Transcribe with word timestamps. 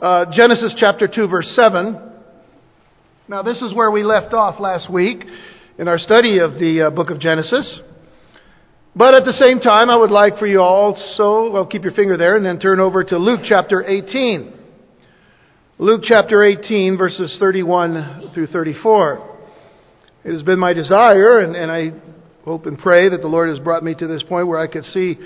uh, 0.00 0.24
Genesis 0.32 0.74
chapter 0.78 1.06
2, 1.06 1.28
verse 1.28 1.52
7. 1.54 2.00
Now, 3.28 3.42
this 3.42 3.60
is 3.60 3.74
where 3.74 3.90
we 3.90 4.02
left 4.02 4.32
off 4.32 4.58
last 4.58 4.90
week 4.90 5.24
in 5.78 5.88
our 5.88 5.98
study 5.98 6.38
of 6.38 6.54
the 6.54 6.86
uh, 6.86 6.90
book 6.90 7.10
of 7.10 7.20
Genesis. 7.20 7.80
But 8.96 9.14
at 9.14 9.24
the 9.24 9.32
same 9.32 9.60
time, 9.60 9.90
I 9.90 9.96
would 9.96 10.10
like 10.10 10.38
for 10.38 10.46
you 10.46 10.60
also, 10.60 11.50
well, 11.52 11.66
keep 11.66 11.82
your 11.82 11.92
finger 11.92 12.16
there 12.16 12.34
and 12.34 12.44
then 12.44 12.58
turn 12.58 12.80
over 12.80 13.04
to 13.04 13.18
Luke 13.18 13.40
chapter 13.44 13.84
18. 13.84 14.54
Luke 15.78 16.00
chapter 16.04 16.44
18, 16.44 16.96
verses 16.96 17.36
31 17.38 18.30
through 18.34 18.46
34. 18.46 19.38
It 20.24 20.32
has 20.32 20.42
been 20.42 20.58
my 20.58 20.72
desire, 20.72 21.40
and, 21.40 21.54
and 21.54 21.70
I 21.70 21.92
hope 22.44 22.66
and 22.66 22.78
pray 22.78 23.10
that 23.10 23.20
the 23.20 23.28
Lord 23.28 23.50
has 23.50 23.58
brought 23.58 23.84
me 23.84 23.94
to 23.94 24.06
this 24.06 24.22
point 24.22 24.48
where 24.48 24.58
I 24.58 24.66
could 24.66 24.84
see 24.86 25.18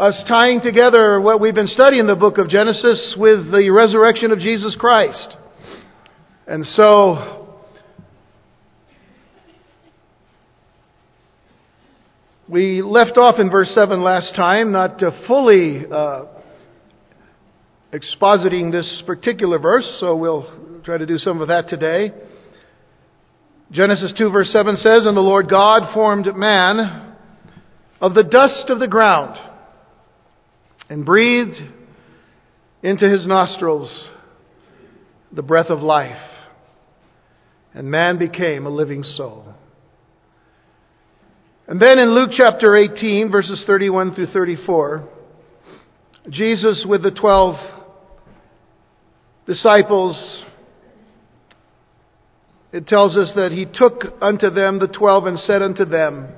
us 0.00 0.24
tying 0.26 0.62
together 0.62 1.20
what 1.20 1.42
we've 1.42 1.54
been 1.54 1.66
studying 1.66 2.00
in 2.00 2.06
the 2.06 2.16
book 2.16 2.38
of 2.38 2.48
Genesis 2.48 3.14
with 3.18 3.50
the 3.52 3.68
resurrection 3.68 4.30
of 4.30 4.38
Jesus 4.38 4.74
Christ. 4.80 5.36
And 6.46 6.64
so, 6.64 7.58
we 12.48 12.80
left 12.80 13.18
off 13.18 13.34
in 13.38 13.50
verse 13.50 13.70
7 13.74 14.02
last 14.02 14.34
time, 14.34 14.72
not 14.72 14.98
fully 15.26 15.84
uh, 15.84 16.24
expositing 17.92 18.72
this 18.72 19.02
particular 19.04 19.58
verse, 19.58 19.98
so 20.00 20.16
we'll 20.16 20.80
try 20.82 20.96
to 20.96 21.04
do 21.04 21.18
some 21.18 21.42
of 21.42 21.48
that 21.48 21.68
today. 21.68 22.10
Genesis 23.70 24.14
2, 24.16 24.30
verse 24.30 24.50
7 24.50 24.76
says, 24.76 25.00
And 25.04 25.14
the 25.14 25.20
Lord 25.20 25.50
God 25.50 25.92
formed 25.92 26.26
man 26.34 27.16
of 28.00 28.14
the 28.14 28.24
dust 28.24 28.70
of 28.70 28.78
the 28.78 28.88
ground 28.88 29.49
and 30.90 31.06
breathed 31.06 31.56
into 32.82 33.08
his 33.08 33.26
nostrils 33.26 34.08
the 35.32 35.42
breath 35.42 35.70
of 35.70 35.80
life, 35.80 36.20
and 37.72 37.88
man 37.88 38.18
became 38.18 38.66
a 38.66 38.70
living 38.70 39.04
soul. 39.04 39.54
And 41.68 41.80
then 41.80 42.00
in 42.00 42.12
Luke 42.12 42.30
chapter 42.36 42.74
18, 42.74 43.30
verses 43.30 43.62
31 43.64 44.16
through 44.16 44.32
34, 44.32 45.08
Jesus 46.28 46.84
with 46.86 47.04
the 47.04 47.12
twelve 47.12 47.54
disciples, 49.46 50.42
it 52.72 52.88
tells 52.88 53.16
us 53.16 53.30
that 53.36 53.52
he 53.52 53.64
took 53.64 54.12
unto 54.20 54.50
them 54.50 54.80
the 54.80 54.88
twelve 54.88 55.26
and 55.26 55.38
said 55.38 55.62
unto 55.62 55.84
them, 55.84 56.30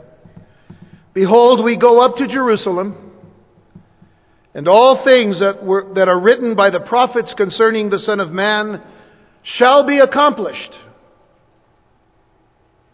Behold, 1.15 1.65
we 1.65 1.79
go 1.79 2.01
up 2.01 2.17
to 2.17 2.29
Jerusalem 2.29 3.12
and 4.55 4.69
all 4.69 5.05
things 5.05 5.41
that, 5.41 5.65
were, 5.65 5.93
that 5.95 6.09
are 6.09 6.21
written 6.21 6.55
by 6.55 6.71
the 6.71 6.81
prophets 6.81 7.33
concerning 7.37 7.89
the 7.89 7.99
Son 7.99 8.21
of 8.21 8.31
Man 8.31 8.83
shall 9.43 9.87
be 9.87 9.99
accomplished. 9.99 10.73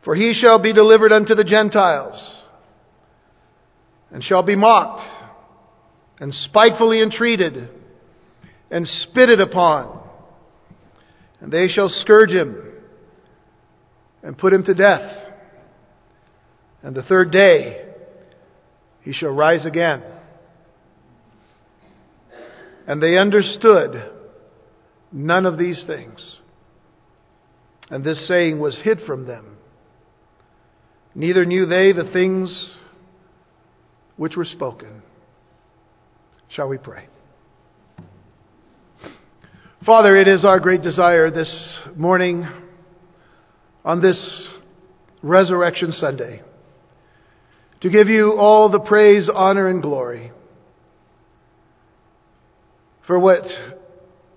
For 0.05 0.15
he 0.15 0.33
shall 0.41 0.61
be 0.61 0.73
delivered 0.73 1.13
unto 1.13 1.35
the 1.35 1.45
Gentiles, 1.45 2.43
and 4.11 4.23
shall 4.23 4.43
be 4.43 4.57
mocked, 4.57 5.03
and 6.21 6.33
spitefully 6.33 7.03
entreated, 7.03 7.69
and 8.71 8.87
spitted 9.03 9.41
upon. 9.41 10.01
And 11.41 11.53
they 11.53 11.69
shall 11.69 11.89
scourge 11.89 12.31
him, 12.31 12.57
and 14.23 14.39
put 14.39 14.53
him 14.53 14.63
to 14.65 14.75
death. 14.75 15.13
And 16.83 16.95
the 16.95 17.03
third 17.03 17.33
day 17.33 17.85
he 19.03 19.13
shall 19.13 19.31
rise 19.31 19.67
again. 19.67 20.03
And 22.89 23.03
they 23.03 23.19
understood 23.19 24.11
none 25.13 25.45
of 25.45 25.59
these 25.59 25.85
things. 25.87 26.39
And 27.91 28.03
this 28.03 28.27
saying 28.27 28.59
was 28.59 28.81
hid 28.83 29.01
from 29.07 29.27
them. 29.27 29.59
Neither 31.15 31.45
knew 31.45 31.67
they 31.67 31.93
the 31.93 32.11
things 32.11 32.77
which 34.17 34.37
were 34.37 34.47
spoken. 34.47 35.03
Shall 36.49 36.69
we 36.69 36.79
pray? 36.79 37.09
Father, 39.85 40.17
it 40.17 40.27
is 40.27 40.47
our 40.47 40.59
great 40.59 40.81
desire 40.81 41.31
this 41.31 41.79
morning, 41.95 42.49
on 43.85 44.01
this 44.01 44.49
Resurrection 45.23 45.93
Sunday, 45.93 46.41
to 47.83 47.91
give 47.91 48.09
you 48.09 48.33
all 48.39 48.71
the 48.71 48.81
praise, 48.81 49.29
honor, 49.33 49.69
and 49.69 49.83
glory 49.83 50.33
for 53.09 53.19
what 53.19 53.43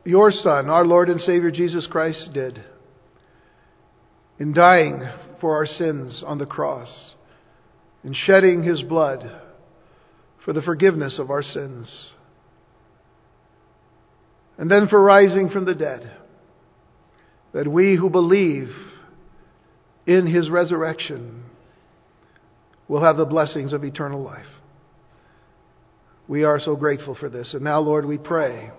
your 0.05 0.31
Son, 0.31 0.69
our 0.69 0.85
Lord 0.85 1.09
and 1.09 1.19
Savior 1.19 1.51
Jesus 1.51 1.85
Christ, 1.91 2.31
did 2.33 2.63
in 4.39 4.53
dying 4.53 5.03
for 5.39 5.57
our 5.57 5.67
sins 5.67 6.23
on 6.25 6.39
the 6.39 6.45
cross, 6.47 7.13
in 8.03 8.13
shedding 8.13 8.63
his 8.63 8.81
blood 8.81 9.39
for 10.43 10.53
the 10.53 10.61
forgiveness 10.63 11.19
of 11.19 11.29
our 11.29 11.43
sins, 11.43 12.09
and 14.57 14.71
then 14.71 14.87
for 14.87 15.03
rising 15.03 15.49
from 15.49 15.65
the 15.65 15.75
dead, 15.75 16.09
that 17.53 17.67
we 17.67 17.97
who 17.97 18.09
believe 18.09 18.69
in 20.07 20.25
his 20.25 20.49
resurrection 20.49 21.43
will 22.87 23.03
have 23.03 23.17
the 23.17 23.25
blessings 23.25 23.73
of 23.73 23.83
eternal 23.83 24.23
life. 24.23 24.45
We 26.31 26.45
are 26.45 26.61
so 26.61 26.77
grateful 26.77 27.13
for 27.13 27.27
this. 27.27 27.53
And 27.53 27.61
now, 27.61 27.81
Lord, 27.81 28.05
we 28.05 28.17
pray 28.17 28.71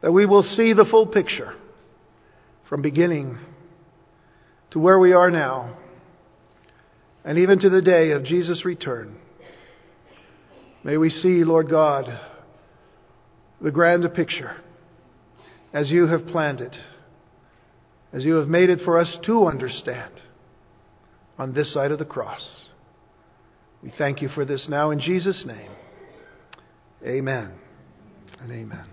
that 0.00 0.10
we 0.10 0.26
will 0.26 0.42
see 0.42 0.72
the 0.72 0.84
full 0.84 1.06
picture 1.06 1.54
from 2.68 2.82
beginning 2.82 3.38
to 4.72 4.80
where 4.80 4.98
we 4.98 5.12
are 5.12 5.30
now 5.30 5.78
and 7.24 7.38
even 7.38 7.60
to 7.60 7.70
the 7.70 7.80
day 7.80 8.10
of 8.10 8.24
Jesus' 8.24 8.64
return. 8.64 9.14
May 10.82 10.96
we 10.96 11.08
see, 11.08 11.44
Lord 11.44 11.70
God, 11.70 12.06
the 13.60 13.70
grander 13.70 14.08
picture 14.08 14.56
as 15.72 15.88
you 15.88 16.08
have 16.08 16.26
planned 16.26 16.60
it, 16.60 16.74
as 18.12 18.24
you 18.24 18.34
have 18.34 18.48
made 18.48 18.70
it 18.70 18.80
for 18.84 18.98
us 18.98 19.16
to 19.26 19.46
understand 19.46 20.14
on 21.38 21.54
this 21.54 21.72
side 21.72 21.92
of 21.92 22.00
the 22.00 22.04
cross. 22.04 22.64
We 23.84 23.92
thank 23.96 24.20
you 24.20 24.30
for 24.30 24.44
this 24.44 24.66
now 24.68 24.90
in 24.90 24.98
Jesus' 24.98 25.44
name. 25.46 25.70
Amen 27.06 27.52
and 28.40 28.50
amen. 28.50 28.86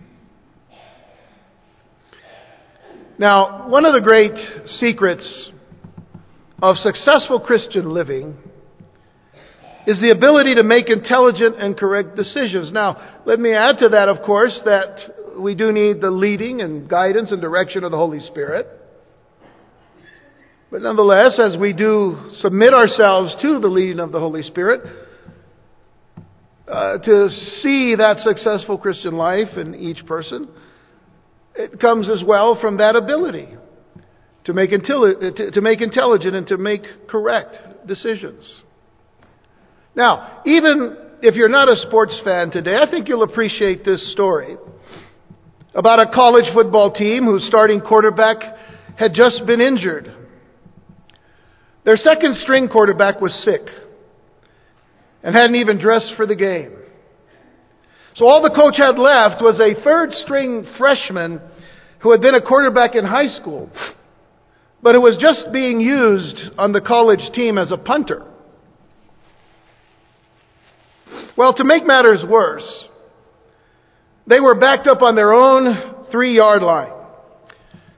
Now, 3.18 3.70
one 3.70 3.86
of 3.86 3.94
the 3.94 4.02
great 4.02 4.34
secrets 4.80 5.52
of 6.62 6.76
successful 6.78 7.40
Christian 7.40 7.94
living 7.94 8.36
is 9.88 9.98
the 10.02 10.12
ability 10.14 10.56
to 10.56 10.64
make 10.64 10.90
intelligent 10.90 11.56
and 11.56 11.78
correct 11.78 12.18
decisions. 12.18 12.72
Now, 12.74 13.22
let 13.26 13.40
me 13.40 13.54
add 13.54 13.78
to 13.80 13.90
that, 13.90 14.10
of 14.10 14.26
course, 14.26 14.60
that 14.66 15.40
we 15.40 15.56
do 15.56 15.72
need 15.72 16.02
the 16.02 16.12
leading 16.12 16.62
and 16.62 16.90
guidance 16.90 17.32
and 17.32 17.40
direction 17.40 17.86
of 17.86 17.92
the 17.92 17.98
Holy 17.98 18.20
Spirit. 18.20 18.68
But 20.70 20.82
nonetheless, 20.82 21.40
as 21.40 21.56
we 21.58 21.72
do 21.72 22.30
submit 22.40 22.74
ourselves 22.74 23.36
to 23.42 23.60
the 23.60 23.68
leading 23.68 24.00
of 24.00 24.12
the 24.12 24.20
Holy 24.20 24.44
Spirit, 24.44 24.82
uh, 26.72 26.98
to 27.00 27.30
see 27.62 27.96
that 27.96 28.18
successful 28.24 28.78
Christian 28.78 29.18
life 29.18 29.58
in 29.58 29.76
each 29.76 30.06
person, 30.06 30.48
it 31.54 31.80
comes 31.80 32.10
as 32.10 32.24
well 32.26 32.58
from 32.62 32.78
that 32.78 32.96
ability 32.96 33.50
to 34.46 34.54
make, 34.54 34.72
intelli- 34.72 35.54
to 35.54 35.62
make 35.62 35.82
intelligent 35.82 36.34
and 36.36 36.48
to 36.48 36.58
make 36.58 36.82
correct 37.08 37.88
decisions. 37.88 38.62
Now, 39.96 40.42
even 40.46 40.96
if 41.22 41.36
you're 41.36 41.50
not 41.50 41.68
a 41.68 41.76
sports 41.88 42.20
fan 42.24 42.52
today, 42.52 42.78
I 42.82 42.90
think 42.90 43.10
you'll 43.10 43.24
appreciate 43.24 43.84
this 43.84 44.14
story 44.14 44.56
about 45.76 46.02
a 46.02 46.10
college 46.14 46.46
football 46.54 46.94
team 46.94 47.26
whose 47.26 47.46
starting 47.48 47.82
quarterback 47.82 48.38
had 48.98 49.14
just 49.14 49.46
been 49.46 49.60
injured. 49.60 50.14
Their 51.84 51.98
second 51.98 52.38
string 52.44 52.70
quarterback 52.70 53.20
was 53.20 53.34
sick 53.44 53.62
and 55.24 55.36
hadn't 55.36 55.56
even 55.56 55.80
dressed 55.80 56.14
for 56.16 56.26
the 56.26 56.36
game. 56.36 56.74
So 58.16 58.28
all 58.28 58.42
the 58.42 58.50
coach 58.50 58.76
had 58.78 59.00
left 59.00 59.42
was 59.42 59.60
a 59.60 59.82
third 59.84 60.12
string 60.12 60.66
freshman 60.78 61.40
who 62.00 62.12
had 62.12 62.22
been 62.22 62.36
a 62.36 62.42
quarterback 62.42 62.96
in 62.96 63.06
high 63.06 63.28
school, 63.28 63.70
but 64.82 64.96
who 64.96 65.02
was 65.02 65.18
just 65.20 65.54
being 65.54 65.80
used 65.80 66.38
on 66.58 66.72
the 66.72 66.82
college 66.82 67.34
team 67.34 67.58
as 67.58 67.72
a 67.72 67.78
punter. 67.78 68.26
Well, 71.38 71.54
to 71.54 71.64
make 71.64 71.86
matters 71.86 72.24
worse, 72.28 72.88
they 74.28 74.40
were 74.40 74.60
backed 74.60 74.88
up 74.88 75.02
on 75.02 75.16
their 75.16 75.34
own 75.34 76.06
three 76.12 76.36
yard 76.36 76.62
line. 76.62 76.92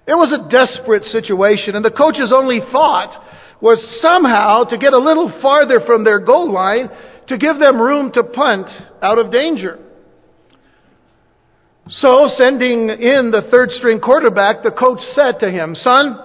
It 0.06 0.14
was 0.14 0.32
a 0.32 0.50
desperate 0.50 1.04
situation, 1.06 1.76
and 1.76 1.84
the 1.84 1.92
coach's 1.92 2.32
only 2.36 2.60
thought 2.72 3.24
was 3.62 3.80
somehow 4.04 4.66
to 4.66 4.78
get 4.78 4.94
a 4.94 5.02
little 5.02 5.32
farther 5.42 5.80
from 5.88 6.04
their 6.04 6.20
goal 6.20 6.52
line 6.52 6.90
to 7.34 7.40
give 7.40 7.60
them 7.60 7.82
room 7.82 8.12
to 8.14 8.24
punt 8.24 8.68
out 9.02 9.18
of 9.18 9.32
danger. 9.32 9.80
So, 11.90 12.30
sending 12.40 12.90
in 12.90 13.32
the 13.32 13.50
third 13.52 13.72
string 13.72 14.00
quarterback, 14.00 14.64
the 14.64 14.72
coach 14.72 15.00
said 15.20 15.40
to 15.40 15.50
him, 15.50 15.76
Son, 15.76 16.18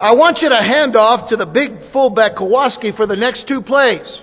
I 0.00 0.14
want 0.14 0.38
you 0.40 0.48
to 0.48 0.56
hand 0.56 0.96
off 0.96 1.28
to 1.28 1.36
the 1.36 1.46
big 1.46 1.92
fullback 1.92 2.36
Kowalski 2.36 2.92
for 2.96 3.06
the 3.06 3.14
next 3.14 3.46
two 3.46 3.60
plays. 3.60 4.22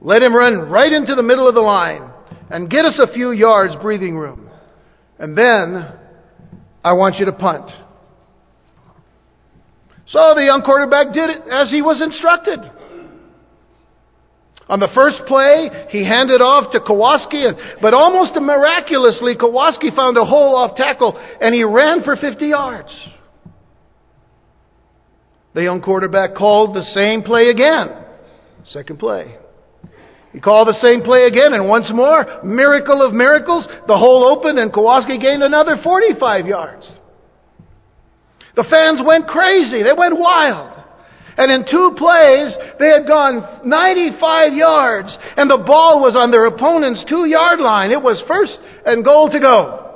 Let 0.00 0.22
him 0.22 0.34
run 0.34 0.68
right 0.68 0.92
into 0.92 1.14
the 1.14 1.22
middle 1.22 1.48
of 1.48 1.54
the 1.54 1.62
line 1.62 2.10
and 2.50 2.68
get 2.68 2.84
us 2.84 2.98
a 3.00 3.12
few 3.14 3.30
yards 3.30 3.74
breathing 3.80 4.16
room. 4.16 4.50
And 5.18 5.38
then 5.38 5.86
I 6.84 6.94
want 6.94 7.16
you 7.16 7.26
to 7.26 7.32
punt. 7.32 7.70
So 10.08 10.20
the 10.34 10.44
young 10.46 10.62
quarterback 10.62 11.14
did 11.14 11.30
it 11.30 11.42
as 11.50 11.70
he 11.70 11.80
was 11.80 12.02
instructed. 12.02 12.79
On 14.70 14.78
the 14.78 14.88
first 14.94 15.26
play, 15.26 15.88
he 15.90 16.06
handed 16.06 16.40
off 16.40 16.70
to 16.70 16.78
Kowalski, 16.78 17.42
but 17.82 17.92
almost 17.92 18.38
miraculously, 18.38 19.34
Kowalski 19.34 19.90
found 19.90 20.16
a 20.16 20.24
hole 20.24 20.54
off 20.54 20.76
tackle 20.76 21.18
and 21.18 21.52
he 21.52 21.64
ran 21.64 22.04
for 22.04 22.14
50 22.14 22.46
yards. 22.46 22.94
The 25.54 25.64
young 25.64 25.82
quarterback 25.82 26.36
called 26.36 26.76
the 26.76 26.86
same 26.94 27.22
play 27.22 27.50
again. 27.50 28.06
Second 28.66 29.00
play. 29.00 29.36
He 30.32 30.38
called 30.38 30.68
the 30.68 30.78
same 30.80 31.02
play 31.02 31.26
again, 31.26 31.52
and 31.52 31.68
once 31.68 31.90
more, 31.92 32.44
miracle 32.44 33.02
of 33.02 33.12
miracles, 33.12 33.66
the 33.88 33.98
hole 33.98 34.22
opened 34.22 34.60
and 34.60 34.72
Kowalski 34.72 35.18
gained 35.18 35.42
another 35.42 35.78
45 35.82 36.46
yards. 36.46 36.86
The 38.54 38.62
fans 38.70 39.00
went 39.04 39.26
crazy. 39.26 39.82
They 39.82 39.98
went 39.98 40.16
wild. 40.16 40.79
And 41.40 41.50
in 41.50 41.64
two 41.64 41.96
plays, 41.96 42.52
they 42.78 42.92
had 42.92 43.08
gone 43.08 43.62
95 43.64 44.52
yards, 44.52 45.16
and 45.38 45.50
the 45.50 45.64
ball 45.64 46.02
was 46.02 46.14
on 46.14 46.30
their 46.30 46.44
opponent's 46.44 47.02
two 47.08 47.24
yard 47.24 47.60
line. 47.60 47.90
It 47.90 48.02
was 48.02 48.22
first 48.28 48.58
and 48.84 49.02
goal 49.02 49.30
to 49.30 49.40
go. 49.40 49.86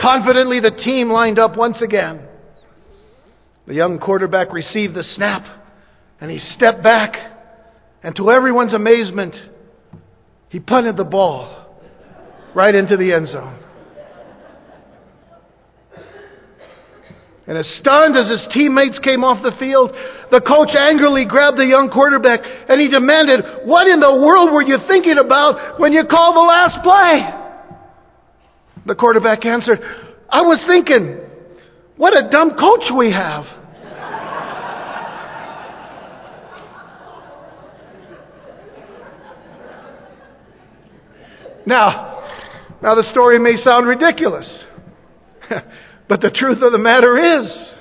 Confidently, 0.00 0.58
the 0.58 0.72
team 0.82 1.10
lined 1.10 1.38
up 1.38 1.56
once 1.56 1.80
again. 1.80 2.26
The 3.68 3.74
young 3.74 4.00
quarterback 4.00 4.52
received 4.52 4.94
the 4.94 5.04
snap, 5.14 5.44
and 6.20 6.28
he 6.28 6.40
stepped 6.40 6.82
back 6.82 7.14
and 8.02 8.14
to 8.16 8.30
everyone's 8.30 8.74
amazement, 8.74 9.34
he 10.48 10.60
punted 10.60 10.96
the 10.96 11.04
ball 11.04 11.66
right 12.54 12.74
into 12.74 12.96
the 12.96 13.12
end 13.12 13.28
zone. 13.28 13.58
And 17.48 17.56
as 17.56 17.66
stunned 17.80 18.14
as 18.14 18.28
his 18.28 18.46
teammates 18.52 19.00
came 19.00 19.24
off 19.24 19.42
the 19.42 19.56
field, 19.58 19.90
the 20.30 20.44
coach 20.44 20.68
angrily 20.76 21.24
grabbed 21.24 21.56
the 21.56 21.64
young 21.64 21.88
quarterback 21.88 22.44
and 22.44 22.76
he 22.76 22.92
demanded, 22.92 23.64
What 23.64 23.88
in 23.88 24.00
the 24.00 24.12
world 24.12 24.52
were 24.52 24.62
you 24.62 24.76
thinking 24.86 25.16
about 25.16 25.80
when 25.80 25.92
you 25.96 26.04
called 26.04 26.36
the 26.36 26.44
last 26.44 26.84
play? 26.84 27.24
The 28.84 28.94
quarterback 28.94 29.46
answered, 29.46 29.80
I 30.28 30.42
was 30.42 30.60
thinking, 30.68 31.24
what 31.96 32.12
a 32.12 32.28
dumb 32.30 32.52
coach 32.52 32.92
we 32.96 33.10
have. 33.12 33.44
Now, 41.68 42.24
now 42.80 42.94
the 42.94 43.06
story 43.10 43.38
may 43.38 43.56
sound 43.62 43.86
ridiculous, 43.86 44.48
but 46.08 46.20
the 46.20 46.30
truth 46.30 46.62
of 46.62 46.72
the 46.72 46.78
matter 46.78 47.18
is 47.18 47.74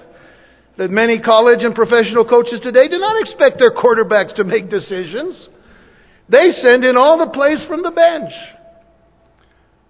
that 0.78 0.92
many 0.92 1.20
college 1.20 1.60
and 1.62 1.74
professional 1.74 2.26
coaches 2.28 2.60
today 2.62 2.88
do 2.88 3.00
not 3.00 3.20
expect 3.22 3.60
their 3.60 3.72
quarterbacks 3.72 4.36
to 4.36 4.44
make 4.44 4.70
decisions. 4.70 5.48
They 6.30 6.52
send 6.64 6.84
in 6.84 6.98
all 6.98 7.18
the 7.18 7.32
plays 7.32 7.64
from 7.68 7.84
the 7.84 7.92
bench. 7.92 8.32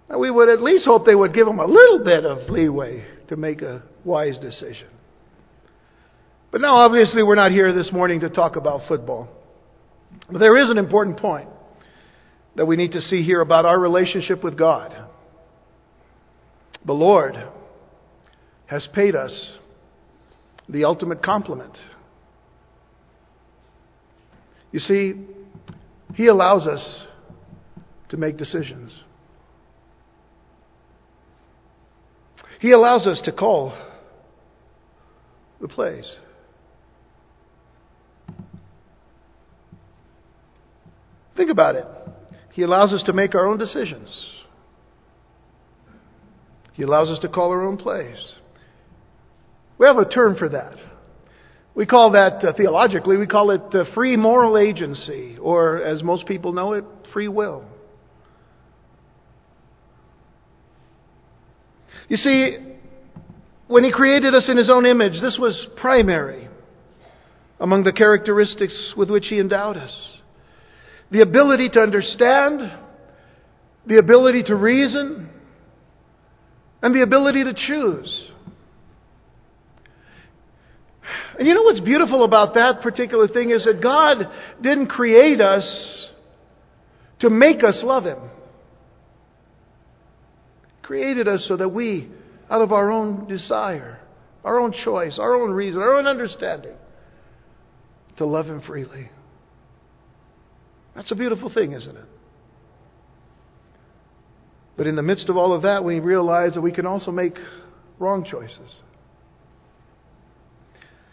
Now, 0.08 0.18
we 0.18 0.30
would 0.30 0.48
at 0.48 0.62
least 0.62 0.86
hope 0.86 1.04
they 1.04 1.14
would 1.14 1.34
give 1.34 1.46
them 1.46 1.58
a 1.58 1.66
little 1.66 2.02
bit 2.02 2.24
of 2.24 2.48
leeway 2.48 3.04
to 3.28 3.36
make 3.36 3.60
a 3.60 3.82
wise 4.04 4.38
decision. 4.38 4.88
But 6.50 6.62
now, 6.62 6.76
obviously, 6.76 7.22
we're 7.22 7.34
not 7.34 7.50
here 7.50 7.74
this 7.74 7.92
morning 7.92 8.20
to 8.20 8.30
talk 8.30 8.56
about 8.56 8.88
football. 8.88 9.28
But 10.30 10.38
there 10.38 10.56
is 10.56 10.70
an 10.70 10.78
important 10.78 11.18
point 11.18 11.50
that 12.56 12.64
we 12.64 12.76
need 12.76 12.92
to 12.92 13.02
see 13.02 13.22
here 13.22 13.42
about 13.42 13.66
our 13.66 13.78
relationship 13.78 14.42
with 14.42 14.56
God. 14.56 14.94
The 16.86 16.94
Lord 16.94 17.36
has 18.68 18.86
paid 18.92 19.16
us 19.16 19.52
the 20.68 20.84
ultimate 20.84 21.22
compliment. 21.22 21.72
You 24.70 24.80
see, 24.80 25.14
He 26.14 26.26
allows 26.26 26.66
us 26.66 27.02
to 28.10 28.16
make 28.16 28.36
decisions. 28.36 28.94
He 32.60 32.72
allows 32.72 33.06
us 33.06 33.20
to 33.24 33.32
call 33.32 33.72
the 35.60 35.68
plays. 35.68 36.10
Think 41.36 41.50
about 41.50 41.76
it. 41.76 41.86
He 42.52 42.62
allows 42.62 42.92
us 42.92 43.02
to 43.06 43.12
make 43.12 43.34
our 43.34 43.46
own 43.46 43.58
decisions. 43.58 44.08
He 46.74 46.82
allows 46.82 47.08
us 47.08 47.20
to 47.20 47.28
call 47.28 47.50
our 47.50 47.64
own 47.64 47.76
plays. 47.76 48.18
We 49.78 49.86
have 49.86 49.96
a 49.96 50.08
term 50.08 50.36
for 50.36 50.48
that. 50.48 50.74
We 51.74 51.86
call 51.86 52.12
that, 52.12 52.44
uh, 52.44 52.52
theologically, 52.56 53.16
we 53.16 53.26
call 53.26 53.52
it 53.52 53.62
uh, 53.72 53.84
free 53.94 54.16
moral 54.16 54.58
agency, 54.58 55.38
or 55.40 55.76
as 55.76 56.02
most 56.02 56.26
people 56.26 56.52
know 56.52 56.72
it, 56.72 56.84
free 57.12 57.28
will. 57.28 57.64
You 62.08 62.16
see, 62.16 62.56
when 63.68 63.84
He 63.84 63.92
created 63.92 64.34
us 64.34 64.46
in 64.48 64.56
His 64.56 64.68
own 64.68 64.86
image, 64.86 65.20
this 65.22 65.38
was 65.40 65.68
primary 65.76 66.48
among 67.60 67.84
the 67.84 67.92
characteristics 67.92 68.94
with 68.96 69.10
which 69.10 69.26
He 69.28 69.38
endowed 69.38 69.76
us 69.76 70.18
the 71.10 71.20
ability 71.20 71.70
to 71.70 71.80
understand, 71.80 72.60
the 73.86 73.96
ability 73.96 74.42
to 74.44 74.54
reason, 74.54 75.30
and 76.82 76.94
the 76.94 77.02
ability 77.02 77.44
to 77.44 77.54
choose. 77.54 78.30
And 81.38 81.46
you 81.46 81.54
know 81.54 81.62
what's 81.62 81.80
beautiful 81.80 82.24
about 82.24 82.54
that 82.54 82.82
particular 82.82 83.28
thing 83.28 83.50
is 83.50 83.64
that 83.64 83.80
God 83.80 84.28
didn't 84.60 84.88
create 84.88 85.40
us 85.40 86.10
to 87.20 87.30
make 87.30 87.62
us 87.62 87.80
love 87.84 88.04
Him. 88.04 88.18
He 90.62 90.82
created 90.82 91.28
us 91.28 91.46
so 91.48 91.56
that 91.56 91.68
we, 91.68 92.08
out 92.50 92.60
of 92.60 92.72
our 92.72 92.90
own 92.90 93.28
desire, 93.28 94.00
our 94.44 94.58
own 94.58 94.74
choice, 94.84 95.18
our 95.20 95.36
own 95.36 95.52
reason, 95.52 95.80
our 95.80 95.94
own 95.94 96.08
understanding, 96.08 96.74
to 98.16 98.26
love 98.26 98.46
Him 98.46 98.60
freely. 98.66 99.08
That's 100.96 101.12
a 101.12 101.14
beautiful 101.14 101.54
thing, 101.54 101.72
isn't 101.72 101.96
it? 101.96 102.06
But 104.76 104.88
in 104.88 104.96
the 104.96 105.02
midst 105.02 105.28
of 105.28 105.36
all 105.36 105.52
of 105.52 105.62
that, 105.62 105.84
we 105.84 106.00
realize 106.00 106.54
that 106.54 106.62
we 106.62 106.72
can 106.72 106.86
also 106.86 107.12
make 107.12 107.34
wrong 108.00 108.24
choices. 108.28 108.74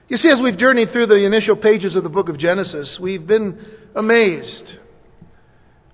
You 0.08 0.18
see, 0.18 0.30
as 0.30 0.40
we've 0.42 0.58
journeyed 0.58 0.92
through 0.92 1.08
the 1.08 1.26
initial 1.26 1.56
pages 1.56 1.96
of 1.96 2.04
the 2.04 2.10
book 2.10 2.30
of 2.30 2.38
Genesis, 2.38 2.98
we've 3.02 3.26
been 3.26 3.60
amazed 3.96 4.78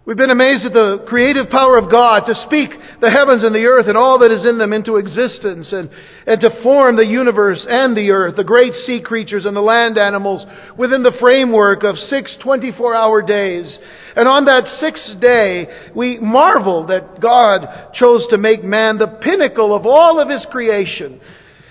We've 0.03 0.17
been 0.17 0.31
amazed 0.31 0.65
at 0.65 0.73
the 0.73 1.05
creative 1.07 1.51
power 1.51 1.77
of 1.77 1.91
God 1.91 2.25
to 2.25 2.33
speak 2.47 2.71
the 3.01 3.11
heavens 3.11 3.43
and 3.43 3.53
the 3.53 3.69
earth 3.69 3.85
and 3.87 3.95
all 3.95 4.17
that 4.19 4.31
is 4.31 4.43
in 4.43 4.57
them 4.57 4.73
into 4.73 4.95
existence 4.95 5.71
and, 5.71 5.91
and 6.25 6.41
to 6.41 6.63
form 6.63 6.97
the 6.97 7.05
universe 7.05 7.63
and 7.69 7.95
the 7.95 8.11
earth, 8.11 8.35
the 8.35 8.43
great 8.43 8.73
sea 8.87 8.99
creatures 8.99 9.45
and 9.45 9.55
the 9.55 9.61
land 9.61 9.99
animals 9.99 10.43
within 10.75 11.03
the 11.03 11.15
framework 11.21 11.83
of 11.83 11.97
six 12.09 12.35
24 12.41 12.95
hour 12.95 13.21
days. 13.21 13.77
And 14.15 14.27
on 14.27 14.45
that 14.45 14.65
sixth 14.81 15.21
day, 15.21 15.67
we 15.95 16.17
marvel 16.17 16.87
that 16.87 17.21
God 17.21 17.93
chose 17.93 18.25
to 18.31 18.39
make 18.39 18.63
man 18.63 18.97
the 18.97 19.19
pinnacle 19.21 19.75
of 19.75 19.85
all 19.85 20.19
of 20.19 20.29
his 20.29 20.47
creation, 20.49 21.21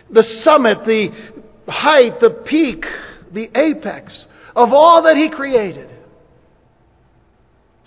the 0.08 0.24
summit, 0.46 0.86
the 0.86 1.10
height, 1.68 2.20
the 2.20 2.30
peak, 2.30 2.84
the 3.32 3.48
apex 3.58 4.26
of 4.56 4.70
all 4.72 5.02
that 5.04 5.16
he 5.16 5.30
created. 5.30 5.90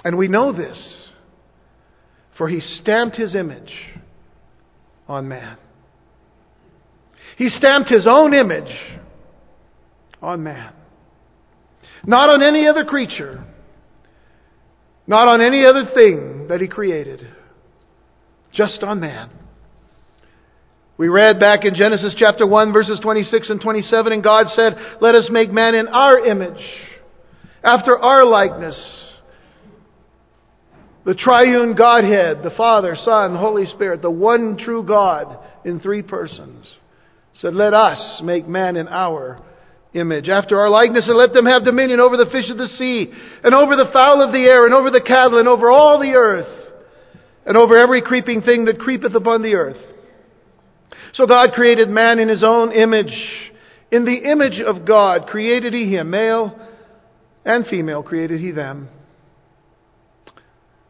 And 0.03 0.17
we 0.17 0.27
know 0.27 0.51
this, 0.51 1.09
for 2.37 2.47
he 2.47 2.59
stamped 2.59 3.15
his 3.15 3.35
image 3.35 3.73
on 5.07 5.27
man. 5.27 5.57
He 7.37 7.49
stamped 7.49 7.89
his 7.89 8.07
own 8.09 8.33
image 8.33 8.75
on 10.21 10.43
man. 10.43 10.73
Not 12.05 12.29
on 12.29 12.43
any 12.43 12.67
other 12.67 12.83
creature, 12.83 13.43
not 15.07 15.27
on 15.27 15.41
any 15.41 15.65
other 15.65 15.85
thing 15.97 16.47
that 16.49 16.61
he 16.61 16.67
created, 16.67 17.27
just 18.51 18.83
on 18.83 18.99
man. 18.99 19.29
We 20.95 21.07
read 21.07 21.39
back 21.39 21.65
in 21.65 21.73
Genesis 21.73 22.13
chapter 22.15 22.45
1, 22.45 22.71
verses 22.71 22.99
26 23.01 23.49
and 23.49 23.59
27, 23.59 24.13
and 24.13 24.23
God 24.23 24.45
said, 24.55 24.73
Let 25.01 25.15
us 25.15 25.27
make 25.31 25.51
man 25.51 25.73
in 25.73 25.87
our 25.87 26.19
image, 26.19 26.63
after 27.63 27.97
our 27.97 28.25
likeness 28.25 28.77
The 31.03 31.15
triune 31.15 31.73
Godhead, 31.73 32.43
the 32.43 32.53
Father, 32.55 32.95
Son, 32.95 33.35
Holy 33.35 33.65
Spirit, 33.65 34.03
the 34.03 34.11
one 34.11 34.55
true 34.55 34.83
God 34.83 35.39
in 35.65 35.79
three 35.79 36.03
persons, 36.03 36.67
said, 37.33 37.55
Let 37.55 37.73
us 37.73 38.21
make 38.23 38.47
man 38.47 38.75
in 38.75 38.87
our 38.87 39.39
image, 39.95 40.29
after 40.29 40.59
our 40.59 40.69
likeness, 40.69 41.07
and 41.07 41.17
let 41.17 41.33
them 41.33 41.47
have 41.47 41.65
dominion 41.65 42.01
over 42.01 42.17
the 42.17 42.29
fish 42.31 42.51
of 42.51 42.57
the 42.57 42.67
sea, 42.67 43.11
and 43.43 43.55
over 43.55 43.75
the 43.75 43.89
fowl 43.91 44.21
of 44.21 44.31
the 44.31 44.47
air, 44.47 44.67
and 44.67 44.75
over 44.75 44.91
the 44.91 45.01
cattle, 45.01 45.39
and 45.39 45.47
over 45.47 45.71
all 45.71 45.99
the 45.99 46.13
earth, 46.13 46.71
and 47.47 47.57
over 47.57 47.79
every 47.79 48.03
creeping 48.03 48.43
thing 48.43 48.65
that 48.65 48.77
creepeth 48.77 49.15
upon 49.15 49.41
the 49.41 49.55
earth. 49.55 49.92
So 51.13 51.25
God 51.25 51.51
created 51.53 51.89
man 51.89 52.19
in 52.19 52.27
his 52.27 52.43
own 52.43 52.71
image. 52.71 53.13
In 53.91 54.05
the 54.05 54.31
image 54.31 54.59
of 54.59 54.85
God 54.85 55.27
created 55.27 55.73
he 55.73 55.95
him, 55.95 56.09
male 56.09 56.57
and 57.45 57.65
female 57.67 58.01
created 58.01 58.39
he 58.39 58.51
them. 58.51 58.89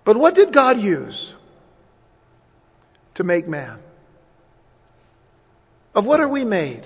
But 0.05 0.17
what 0.17 0.35
did 0.35 0.53
God 0.53 0.79
use 0.79 1.33
to 3.15 3.23
make 3.23 3.47
man? 3.47 3.79
Of 5.93 6.05
what 6.05 6.19
are 6.19 6.27
we 6.27 6.45
made? 6.45 6.83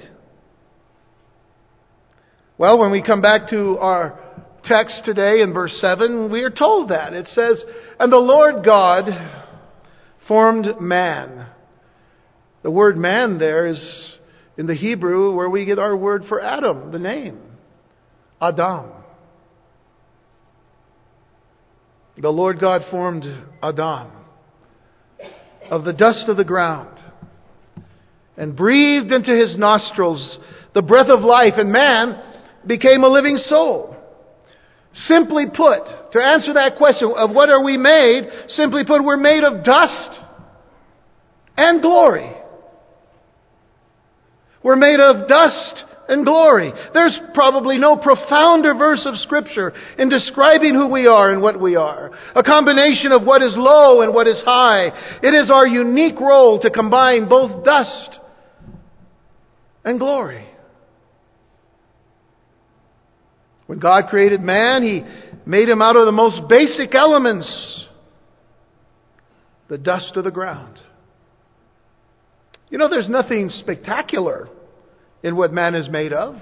Well, 2.57 2.79
when 2.79 2.91
we 2.91 3.03
come 3.03 3.21
back 3.21 3.49
to 3.51 3.77
our 3.77 4.19
text 4.63 5.03
today 5.05 5.41
in 5.41 5.53
verse 5.53 5.77
7, 5.79 6.31
we 6.31 6.41
are 6.43 6.49
told 6.49 6.89
that. 6.89 7.13
It 7.13 7.27
says, 7.27 7.63
And 7.99 8.11
the 8.11 8.19
Lord 8.19 8.65
God 8.65 9.05
formed 10.27 10.81
man. 10.81 11.47
The 12.67 12.71
word 12.71 12.97
man 12.97 13.37
there 13.37 13.65
is 13.65 13.79
in 14.57 14.67
the 14.67 14.75
Hebrew 14.75 15.33
where 15.33 15.49
we 15.49 15.63
get 15.63 15.79
our 15.79 15.95
word 15.95 16.25
for 16.27 16.41
Adam, 16.41 16.91
the 16.91 16.99
name 16.99 17.39
Adam. 18.41 18.91
The 22.21 22.27
Lord 22.27 22.59
God 22.59 22.81
formed 22.91 23.23
Adam 23.63 24.11
of 25.71 25.85
the 25.85 25.93
dust 25.93 26.25
of 26.27 26.35
the 26.35 26.43
ground 26.43 26.99
and 28.35 28.53
breathed 28.53 29.13
into 29.13 29.33
his 29.33 29.57
nostrils 29.57 30.37
the 30.73 30.81
breath 30.81 31.09
of 31.09 31.21
life, 31.21 31.53
and 31.55 31.71
man 31.71 32.21
became 32.67 33.05
a 33.05 33.07
living 33.07 33.37
soul. 33.47 33.95
Simply 34.93 35.45
put, 35.45 36.11
to 36.11 36.21
answer 36.21 36.55
that 36.55 36.75
question 36.77 37.13
of 37.15 37.29
what 37.29 37.49
are 37.49 37.63
we 37.63 37.77
made, 37.77 38.27
simply 38.49 38.83
put, 38.83 39.05
we're 39.05 39.15
made 39.15 39.45
of 39.45 39.63
dust 39.63 40.19
and 41.55 41.81
glory. 41.81 42.33
We're 44.67 44.75
made 44.75 44.99
of 44.99 45.29
dust 45.29 45.85
and 46.09 46.25
glory. 46.25 46.73
There's 46.93 47.17
probably 47.33 47.77
no 47.77 47.95
profounder 47.95 48.73
verse 48.73 49.01
of 49.05 49.17
Scripture 49.19 49.71
in 49.97 50.09
describing 50.09 50.73
who 50.73 50.89
we 50.89 51.07
are 51.07 51.31
and 51.31 51.41
what 51.41 51.57
we 51.57 51.77
are. 51.77 52.11
A 52.35 52.43
combination 52.43 53.13
of 53.13 53.23
what 53.23 53.41
is 53.41 53.53
low 53.55 54.01
and 54.01 54.13
what 54.13 54.27
is 54.27 54.41
high. 54.45 54.87
It 55.23 55.33
is 55.33 55.49
our 55.49 55.65
unique 55.65 56.19
role 56.19 56.59
to 56.59 56.69
combine 56.69 57.29
both 57.29 57.63
dust 57.63 58.19
and 59.85 59.97
glory. 59.97 60.45
When 63.67 63.79
God 63.79 64.07
created 64.09 64.41
man, 64.41 64.83
He 64.83 65.01
made 65.49 65.69
him 65.69 65.81
out 65.81 65.97
of 65.97 66.05
the 66.05 66.11
most 66.11 66.41
basic 66.49 66.93
elements 66.93 67.85
the 69.69 69.77
dust 69.77 70.17
of 70.17 70.25
the 70.25 70.31
ground. 70.31 70.77
You 72.69 72.77
know, 72.77 72.89
there's 72.89 73.09
nothing 73.09 73.49
spectacular 73.49 74.49
in 75.23 75.35
what 75.35 75.51
man 75.51 75.75
is 75.75 75.87
made 75.89 76.13
of, 76.13 76.35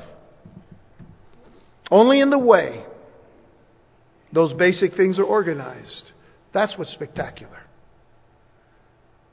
only 1.91 2.19
in 2.19 2.29
the 2.29 2.39
way 2.39 2.83
those 4.33 4.53
basic 4.53 4.95
things 4.95 5.19
are 5.19 5.23
organized. 5.23 6.11
That's 6.53 6.73
what's 6.77 6.91
spectacular. 6.93 7.59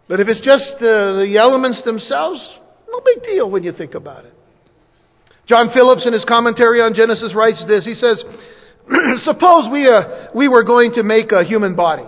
But 0.09 0.21
if 0.21 0.29
it's 0.29 0.41
just 0.41 0.75
uh, 0.77 1.23
the 1.25 1.37
elements 1.41 1.83
themselves, 1.85 2.47
no 2.89 3.01
big 3.05 3.25
deal 3.25 3.51
when 3.51 3.63
you 3.63 3.73
think 3.73 3.95
about 3.95 4.27
it. 4.27 4.35
John 5.47 5.71
Phillips, 5.75 6.07
in 6.07 6.13
his 6.13 6.25
commentary 6.25 6.81
on 6.81 6.95
Genesis, 6.95 7.35
writes 7.35 7.65
this. 7.67 7.85
He 7.85 7.95
says, 7.95 8.23
Suppose 9.25 9.69
we, 9.73 9.87
uh, 9.87 10.29
we 10.35 10.49
were 10.49 10.63
going 10.63 10.93
to 10.95 11.03
make 11.03 11.33
a 11.33 11.45
human 11.45 11.75
body. 11.75 12.05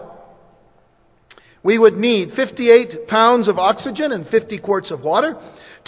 We 1.64 1.78
would 1.78 1.96
need 1.96 2.34
58 2.36 3.08
pounds 3.08 3.48
of 3.48 3.58
oxygen 3.58 4.12
and 4.12 4.28
50 4.28 4.58
quarts 4.58 4.90
of 4.90 5.00
water, 5.00 5.34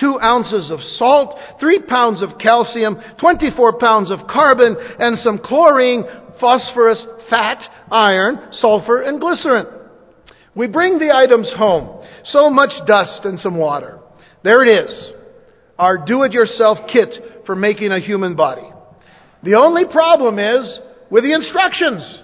2 0.00 0.18
ounces 0.20 0.70
of 0.70 0.80
salt, 0.96 1.38
3 1.60 1.82
pounds 1.82 2.22
of 2.22 2.38
calcium, 2.38 2.96
24 3.20 3.78
pounds 3.78 4.10
of 4.10 4.26
carbon, 4.26 4.74
and 4.98 5.18
some 5.18 5.38
chlorine, 5.38 6.04
phosphorus, 6.40 7.04
fat, 7.28 7.62
iron, 7.90 8.48
sulfur, 8.52 9.02
and 9.02 9.20
glycerin. 9.20 9.66
We 10.54 10.66
bring 10.66 10.98
the 10.98 11.14
items 11.14 11.52
home. 11.54 12.02
So 12.24 12.48
much 12.48 12.72
dust 12.86 13.24
and 13.24 13.38
some 13.38 13.56
water. 13.56 14.00
There 14.42 14.62
it 14.62 14.70
is. 14.70 15.12
Our 15.78 15.98
do-it-yourself 16.06 16.78
kit 16.90 17.44
for 17.44 17.54
making 17.54 17.92
a 17.92 18.00
human 18.00 18.34
body. 18.34 18.66
The 19.42 19.56
only 19.56 19.84
problem 19.84 20.38
is 20.38 20.80
with 21.10 21.22
the 21.22 21.34
instructions. 21.34 22.22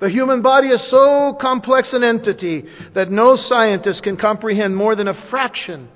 The 0.00 0.08
human 0.08 0.40
body 0.40 0.68
is 0.68 0.90
so 0.90 1.36
complex 1.38 1.90
an 1.92 2.02
entity 2.02 2.64
that 2.94 3.10
no 3.10 3.36
scientist 3.36 4.02
can 4.02 4.16
comprehend 4.16 4.74
more 4.74 4.96
than 4.96 5.08
a 5.08 5.28
fraction 5.28 5.88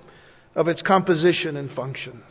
of 0.55 0.69
its 0.69 0.83
composition 0.83 1.57
and 1.57 1.71
functions. 1.75 2.23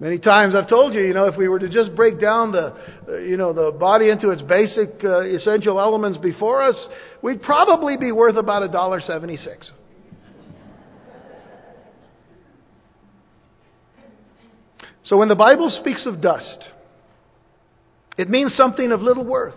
Many 0.00 0.18
times 0.18 0.54
I've 0.56 0.68
told 0.68 0.94
you, 0.94 1.02
you 1.02 1.14
know, 1.14 1.26
if 1.26 1.36
we 1.36 1.46
were 1.46 1.60
to 1.60 1.68
just 1.68 1.94
break 1.94 2.20
down 2.20 2.50
the, 2.50 2.74
uh, 3.06 3.18
you 3.18 3.36
know, 3.36 3.52
the 3.52 3.70
body 3.70 4.08
into 4.08 4.30
its 4.30 4.42
basic 4.42 5.04
uh, 5.04 5.20
essential 5.20 5.78
elements 5.78 6.18
before 6.18 6.60
us, 6.60 6.88
we'd 7.22 7.40
probably 7.40 7.96
be 7.96 8.10
worth 8.10 8.36
about 8.36 8.64
a 8.64 8.68
dollar 8.68 8.98
seventy-six. 8.98 9.70
So 15.04 15.16
when 15.18 15.28
the 15.28 15.36
Bible 15.36 15.70
speaks 15.80 16.04
of 16.06 16.20
dust, 16.20 16.64
it 18.18 18.28
means 18.28 18.54
something 18.56 18.92
of 18.92 19.00
little 19.00 19.24
worth, 19.24 19.56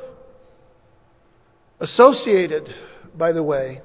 associated, 1.79 2.67
by 3.17 3.31
the 3.31 3.43
way, 3.43 3.81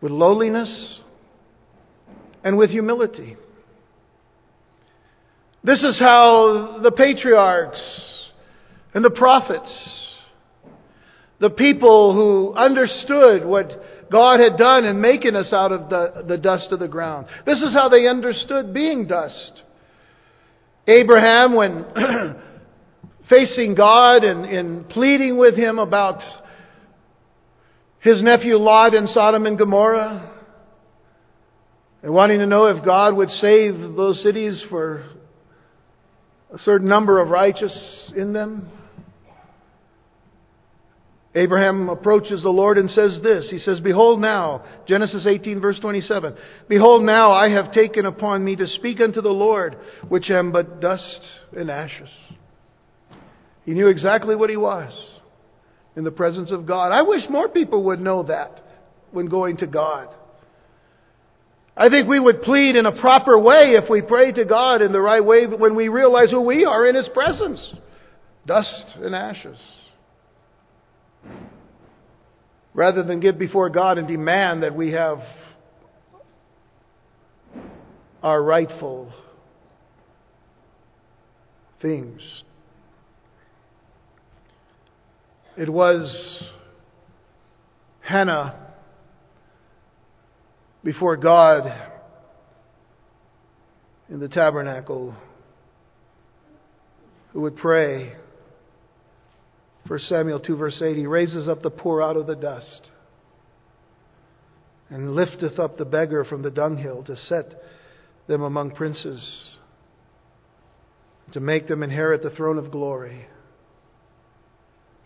with 0.00 0.12
lowliness 0.12 1.00
and 2.42 2.56
with 2.56 2.70
humility. 2.70 3.36
This 5.62 5.82
is 5.82 5.98
how 5.98 6.78
the 6.82 6.90
patriarchs 6.90 7.80
and 8.94 9.04
the 9.04 9.10
prophets, 9.10 9.72
the 11.38 11.50
people 11.50 12.14
who 12.14 12.54
understood 12.54 13.44
what 13.44 13.70
God 14.10 14.40
had 14.40 14.56
done 14.56 14.84
in 14.84 15.00
making 15.00 15.36
us 15.36 15.52
out 15.52 15.70
of 15.70 15.90
the, 15.90 16.24
the 16.26 16.38
dust 16.38 16.68
of 16.72 16.78
the 16.78 16.88
ground, 16.88 17.26
this 17.44 17.60
is 17.60 17.72
how 17.74 17.88
they 17.88 18.08
understood 18.08 18.72
being 18.72 19.06
dust. 19.06 19.62
Abraham, 20.88 21.54
when 21.54 21.84
facing 23.30 23.74
God 23.74 24.24
and, 24.24 24.44
and 24.44 24.88
pleading 24.88 25.38
with 25.38 25.54
him 25.54 25.78
about 25.78 26.20
his 28.00 28.22
nephew 28.22 28.56
Lot 28.56 28.94
in 28.94 29.06
Sodom 29.06 29.46
and 29.46 29.56
Gomorrah, 29.56 30.38
and 32.02 32.12
wanting 32.12 32.40
to 32.40 32.46
know 32.46 32.64
if 32.66 32.84
God 32.84 33.14
would 33.14 33.28
save 33.28 33.74
those 33.94 34.22
cities 34.22 34.62
for 34.68 35.04
a 36.52 36.58
certain 36.58 36.88
number 36.88 37.20
of 37.20 37.28
righteous 37.28 38.12
in 38.16 38.32
them. 38.32 38.68
Abraham 41.34 41.88
approaches 41.88 42.42
the 42.42 42.48
Lord 42.48 42.76
and 42.76 42.90
says 42.90 43.20
this. 43.22 43.48
He 43.50 43.60
says, 43.60 43.78
Behold 43.78 44.20
now, 44.20 44.64
Genesis 44.88 45.26
18 45.28 45.60
verse 45.60 45.78
27, 45.78 46.34
Behold 46.68 47.04
now 47.04 47.30
I 47.30 47.50
have 47.50 47.72
taken 47.72 48.04
upon 48.04 48.44
me 48.44 48.56
to 48.56 48.66
speak 48.66 49.00
unto 49.00 49.20
the 49.20 49.28
Lord, 49.28 49.76
which 50.08 50.28
am 50.30 50.50
but 50.50 50.80
dust 50.80 51.20
and 51.56 51.70
ashes. 51.70 52.08
He 53.70 53.74
knew 53.74 53.86
exactly 53.86 54.34
what 54.34 54.50
he 54.50 54.56
was 54.56 54.92
in 55.94 56.02
the 56.02 56.10
presence 56.10 56.50
of 56.50 56.66
God. 56.66 56.90
I 56.90 57.02
wish 57.02 57.22
more 57.30 57.48
people 57.48 57.84
would 57.84 58.00
know 58.00 58.24
that 58.24 58.60
when 59.12 59.26
going 59.26 59.58
to 59.58 59.68
God. 59.68 60.08
I 61.76 61.88
think 61.88 62.08
we 62.08 62.18
would 62.18 62.42
plead 62.42 62.74
in 62.74 62.84
a 62.84 63.00
proper 63.00 63.38
way 63.38 63.76
if 63.78 63.88
we 63.88 64.02
pray 64.02 64.32
to 64.32 64.44
God 64.44 64.82
in 64.82 64.90
the 64.90 65.00
right 65.00 65.24
way 65.24 65.46
when 65.46 65.76
we 65.76 65.86
realize 65.86 66.32
who 66.32 66.40
we 66.40 66.64
are 66.64 66.84
in 66.84 66.96
His 66.96 67.08
presence. 67.14 67.64
Dust 68.44 68.86
and 68.96 69.14
ashes 69.14 69.56
rather 72.74 73.04
than 73.04 73.20
get 73.20 73.38
before 73.38 73.70
God 73.70 73.98
and 73.98 74.08
demand 74.08 74.64
that 74.64 74.74
we 74.74 74.90
have 74.90 75.18
our 78.20 78.42
rightful 78.42 79.12
things. 81.80 82.20
It 85.56 85.68
was 85.68 86.44
Hannah 88.00 88.72
before 90.84 91.16
God 91.16 91.72
in 94.08 94.20
the 94.20 94.28
tabernacle 94.28 95.14
who 97.32 97.40
would 97.42 97.56
pray 97.56 98.14
1 99.86 99.98
Samuel 100.08 100.40
2, 100.40 100.56
verse 100.56 100.80
8, 100.80 100.96
He 100.96 101.06
raises 101.06 101.48
up 101.48 101.62
the 101.62 101.70
poor 101.70 102.02
out 102.02 102.16
of 102.16 102.26
the 102.26 102.36
dust 102.36 102.90
and 104.88 105.14
lifteth 105.14 105.58
up 105.58 105.78
the 105.78 105.84
beggar 105.84 106.24
from 106.24 106.42
the 106.42 106.50
dunghill 106.50 107.02
to 107.04 107.16
set 107.16 107.46
them 108.28 108.42
among 108.42 108.72
princes, 108.72 109.56
to 111.32 111.40
make 111.40 111.66
them 111.66 111.82
inherit 111.82 112.22
the 112.22 112.30
throne 112.30 112.58
of 112.58 112.70
glory. 112.70 113.26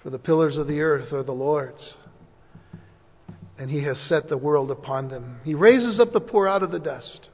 For 0.05 0.11
the 0.11 0.19
pillars 0.19 0.59
of 0.59 0.67
the 0.67 0.83
earth 0.83 1.15
are 1.15 1.23
the 1.23 1.33
Lord's, 1.33 1.95
and 3.59 3.71
He 3.71 3.83
has 3.85 3.99
set 4.07 4.29
the 4.29 4.37
world 4.37 4.71
upon 4.71 5.09
them. 5.09 5.41
He 5.45 5.55
raises 5.55 5.99
up 5.99 6.13
the 6.13 6.21
poor 6.21 6.47
out 6.47 6.63
of 6.63 6.71
the 6.71 6.79
dust. 6.79 7.31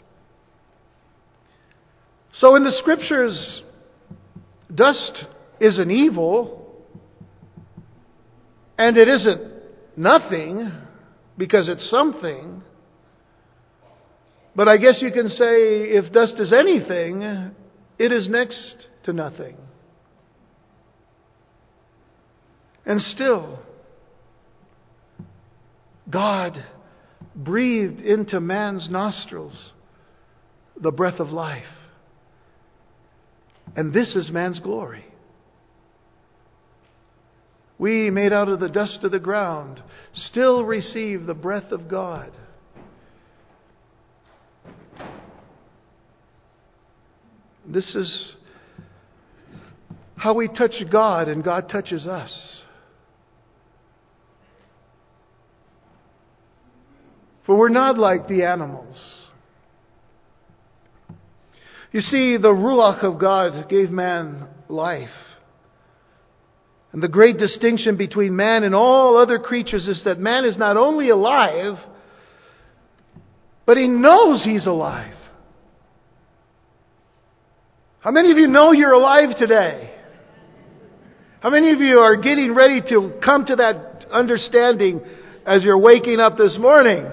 So 2.35 2.55
in 2.55 2.63
the 2.63 2.71
scriptures, 2.81 3.63
dust 4.73 5.25
is 5.61 5.81
an 5.81 5.91
evil, 5.91 6.73
and 8.79 8.97
it 8.97 9.09
isn't 9.09 9.53
nothing 9.97 10.71
because 11.37 11.69
it's 11.69 11.91
something. 11.91 12.63
But 14.55 14.69
I 14.73 14.77
guess 14.77 14.99
you 15.01 15.11
can 15.11 15.27
say 15.29 15.91
if 15.91 16.13
dust 16.13 16.35
is 16.39 16.53
anything, 16.53 17.53
it 17.99 18.13
is 18.13 18.29
next 18.29 18.87
to 19.07 19.13
nothing. 19.13 19.57
And 22.87 23.01
still, 23.01 23.59
God 26.09 26.65
breathed 27.37 28.01
into 28.01 28.41
man's 28.41 28.89
nostrils 28.91 29.73
the 30.81 30.91
breath 30.91 31.21
of 31.21 31.29
life. 31.29 31.65
And 33.77 33.93
this 33.93 34.17
is 34.17 34.31
man's 34.31 34.59
glory. 34.59 35.05
We, 37.79 38.11
made 38.11 38.33
out 38.33 38.49
of 38.49 38.61
the 38.61 38.69
dust 38.69 39.05
of 39.05 39.11
the 39.11 39.19
ground, 39.19 39.83
still 40.13 40.65
receive 40.65 41.25
the 41.25 41.35
breath 41.35 41.73
of 41.73 41.89
God. 41.89 42.31
This 47.67 47.95
is 47.95 48.33
how 50.17 50.35
we 50.35 50.49
touch 50.49 50.75
God 50.93 51.29
and 51.29 51.43
God 51.43 51.69
touches 51.71 52.07
us. 52.07 52.50
For 57.51 57.57
we're 57.57 57.69
not 57.69 57.99
like 57.99 58.29
the 58.29 58.45
animals. 58.45 58.97
You 61.91 62.01
see, 62.01 62.37
the 62.37 62.55
Ruach 62.55 63.03
of 63.03 63.19
God 63.19 63.69
gave 63.69 63.91
man 63.91 64.47
life. 64.69 65.09
And 66.93 67.03
the 67.03 67.09
great 67.09 67.39
distinction 67.39 67.97
between 67.97 68.37
man 68.37 68.63
and 68.63 68.73
all 68.73 69.21
other 69.21 69.41
creatures 69.41 69.89
is 69.89 70.01
that 70.05 70.21
man 70.21 70.45
is 70.45 70.59
not 70.59 70.77
only 70.77 71.09
alive, 71.09 71.75
but 73.67 73.77
he 73.77 73.89
knows 73.89 74.45
he's 74.45 74.67
alive. 74.67 75.17
How 77.99 78.13
many 78.13 78.31
of 78.31 78.39
you 78.39 78.47
know 78.47 78.71
you're 78.71 78.93
alive 78.93 79.37
today? 79.41 79.93
How 81.41 81.51
many 81.51 81.73
of 81.73 81.81
you 81.81 81.99
are 81.99 82.15
getting 82.15 82.55
ready 82.55 82.81
to 82.91 83.19
come 83.27 83.45
to 83.47 83.57
that 83.57 84.07
understanding 84.13 85.01
as 85.45 85.65
you're 85.65 85.77
waking 85.77 86.21
up 86.21 86.37
this 86.39 86.57
morning? 86.57 87.11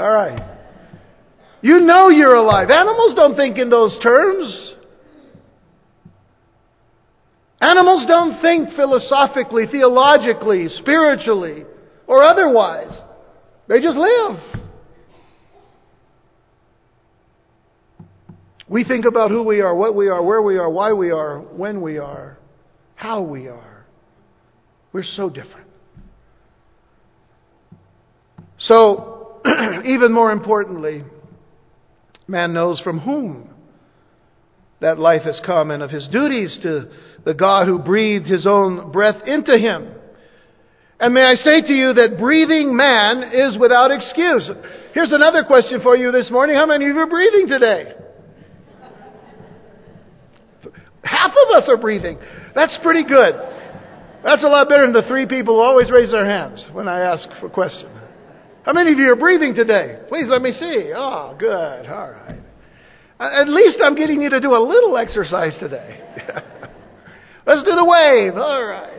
All 0.00 0.10
right. 0.10 0.56
You 1.60 1.80
know 1.80 2.08
you're 2.08 2.34
alive. 2.34 2.70
Animals 2.70 3.14
don't 3.14 3.36
think 3.36 3.58
in 3.58 3.68
those 3.68 3.98
terms. 4.02 4.74
Animals 7.60 8.06
don't 8.08 8.40
think 8.40 8.70
philosophically, 8.74 9.64
theologically, 9.70 10.68
spiritually, 10.78 11.64
or 12.06 12.22
otherwise. 12.22 12.98
They 13.68 13.82
just 13.82 13.98
live. 13.98 14.38
We 18.66 18.84
think 18.84 19.04
about 19.04 19.30
who 19.30 19.42
we 19.42 19.60
are, 19.60 19.74
what 19.74 19.94
we 19.94 20.08
are, 20.08 20.22
where 20.22 20.40
we 20.40 20.56
are, 20.56 20.70
why 20.70 20.94
we 20.94 21.10
are, 21.10 21.40
when 21.40 21.82
we 21.82 21.98
are, 21.98 22.38
how 22.94 23.20
we 23.20 23.48
are. 23.48 23.84
We're 24.94 25.04
so 25.04 25.28
different. 25.28 25.66
So, 28.60 29.19
even 29.84 30.12
more 30.12 30.30
importantly, 30.32 31.04
man 32.26 32.52
knows 32.52 32.80
from 32.80 32.98
whom 33.00 33.50
that 34.80 34.98
life 34.98 35.22
has 35.22 35.40
come 35.44 35.70
and 35.70 35.82
of 35.82 35.90
his 35.90 36.06
duties 36.08 36.58
to 36.62 36.90
the 37.24 37.34
God 37.34 37.66
who 37.66 37.78
breathed 37.78 38.26
his 38.26 38.46
own 38.46 38.90
breath 38.92 39.16
into 39.26 39.58
him. 39.58 39.94
And 40.98 41.14
may 41.14 41.22
I 41.22 41.34
say 41.34 41.60
to 41.60 41.72
you 41.72 41.94
that 41.94 42.18
breathing 42.18 42.76
man 42.76 43.30
is 43.32 43.56
without 43.58 43.90
excuse. 43.90 44.50
Here's 44.92 45.12
another 45.12 45.44
question 45.44 45.80
for 45.82 45.96
you 45.96 46.12
this 46.12 46.30
morning. 46.30 46.56
How 46.56 46.66
many 46.66 46.88
of 46.88 46.94
you 46.94 47.00
are 47.00 47.08
breathing 47.08 47.48
today? 47.48 47.94
Half 51.02 51.30
of 51.30 51.62
us 51.62 51.68
are 51.68 51.78
breathing. 51.78 52.18
That's 52.54 52.76
pretty 52.82 53.04
good. 53.04 53.34
That's 54.22 54.44
a 54.44 54.48
lot 54.48 54.68
better 54.68 54.82
than 54.82 54.92
the 54.92 55.08
three 55.08 55.26
people 55.26 55.56
who 55.56 55.62
always 55.62 55.90
raise 55.90 56.10
their 56.10 56.26
hands 56.26 56.64
when 56.72 56.88
I 56.88 57.00
ask 57.00 57.26
for 57.40 57.46
a 57.46 57.50
question. 57.50 57.99
How 58.62 58.72
many 58.72 58.92
of 58.92 58.98
you 58.98 59.10
are 59.10 59.16
breathing 59.16 59.54
today? 59.54 60.00
Please 60.08 60.26
let 60.28 60.42
me 60.42 60.52
see. 60.52 60.92
Oh, 60.94 61.34
good. 61.38 61.86
All 61.86 62.10
right. 62.10 62.38
At 63.18 63.48
least 63.48 63.78
I'm 63.82 63.94
getting 63.94 64.20
you 64.20 64.30
to 64.30 64.40
do 64.40 64.54
a 64.54 64.62
little 64.62 64.96
exercise 64.96 65.54
today. 65.58 66.00
Let's 67.46 67.64
do 67.64 67.74
the 67.74 67.84
wave. 67.84 68.34
All 68.36 68.64
right. 68.64 68.96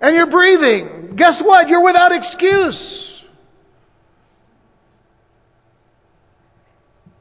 And 0.00 0.14
you're 0.14 0.30
breathing. 0.30 1.16
Guess 1.16 1.40
what? 1.44 1.68
You're 1.68 1.84
without 1.84 2.12
excuse. 2.12 3.22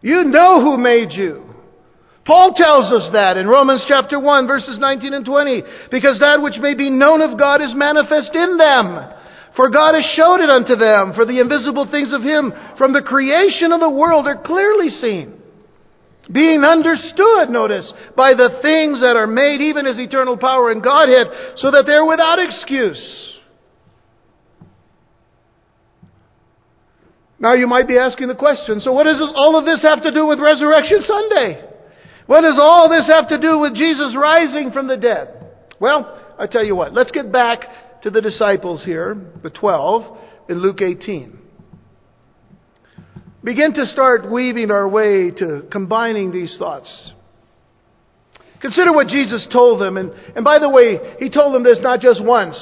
You 0.02 0.24
know 0.24 0.62
who 0.62 0.78
made 0.78 1.12
you. 1.12 1.44
Paul 2.26 2.54
tells 2.56 2.92
us 2.92 3.12
that 3.14 3.38
in 3.38 3.48
Romans 3.48 3.86
chapter 3.88 4.20
1 4.20 4.48
verses 4.48 4.78
19 4.80 5.14
and 5.14 5.26
20. 5.26 5.64
Because 5.92 6.20
that 6.20 6.42
which 6.42 6.56
may 6.60 6.76
be 6.76 6.90
known 6.90 7.22
of 7.22 7.40
God 7.40 7.62
is 7.62 7.74
manifest 7.76 8.32
in 8.34 8.58
them 8.58 9.15
for 9.56 9.70
God 9.70 9.96
has 9.96 10.04
showed 10.20 10.44
it 10.44 10.50
unto 10.50 10.76
them, 10.76 11.14
for 11.16 11.26
the 11.26 11.40
invisible 11.40 11.88
things 11.90 12.12
of 12.12 12.22
Him 12.22 12.52
from 12.78 12.92
the 12.92 13.02
creation 13.02 13.72
of 13.72 13.80
the 13.80 13.90
world 13.90 14.28
are 14.28 14.42
clearly 14.44 14.90
seen, 14.90 15.40
being 16.32 16.64
understood, 16.64 17.50
notice, 17.50 17.92
by 18.18 18.36
the 18.36 18.60
things 18.62 19.00
that 19.02 19.16
are 19.16 19.28
made, 19.28 19.62
even 19.62 19.86
His 19.86 20.00
eternal 20.00 20.38
power 20.38 20.72
and 20.72 20.84
Godhead, 20.84 21.56
so 21.58 21.72
that 21.72 21.86
they're 21.88 22.06
without 22.06 22.40
excuse. 22.40 23.00
Now 27.40 27.54
you 27.56 27.68
might 27.68 27.88
be 27.88 27.98
asking 27.98 28.28
the 28.28 28.36
question, 28.36 28.80
so 28.80 28.92
what 28.92 29.04
does 29.04 29.22
all 29.36 29.58
of 29.58 29.66
this 29.66 29.84
have 29.88 30.02
to 30.04 30.12
do 30.12 30.26
with 30.26 30.40
Resurrection 30.40 31.00
Sunday? 31.06 31.64
What 32.28 32.42
does 32.42 32.60
all 32.60 32.90
this 32.90 33.08
have 33.08 33.30
to 33.30 33.38
do 33.38 33.60
with 33.60 33.76
Jesus 33.76 34.16
rising 34.18 34.72
from 34.72 34.88
the 34.88 34.98
dead? 34.98 35.30
Well, 35.80 36.36
I 36.40 36.48
tell 36.48 36.66
you 36.66 36.76
what, 36.76 36.94
let's 36.94 37.12
get 37.12 37.32
back 37.32 37.60
to 38.06 38.12
the 38.12 38.22
disciples 38.22 38.84
here, 38.86 39.18
the 39.42 39.50
12, 39.50 40.18
in 40.50 40.60
Luke 40.60 40.80
18. 40.80 41.40
Begin 43.44 43.74
to 43.74 43.88
start 43.88 44.32
weaving 44.32 44.70
our 44.70 44.88
way 44.88 45.32
to 45.32 45.64
combining 45.72 46.32
these 46.32 46.56
thoughts. 46.60 47.12
Consider 48.62 48.94
what 48.94 49.08
Jesus 49.08 49.48
told 49.52 49.82
them. 49.82 49.98
And, 49.98 50.12
and 50.36 50.46
by 50.46 50.60
the 50.60 50.70
way, 50.70 51.16
he 51.18 51.32
told 51.32 51.56
them 51.56 51.64
this 51.64 51.80
not 51.82 52.00
just 52.00 52.24
once. 52.24 52.56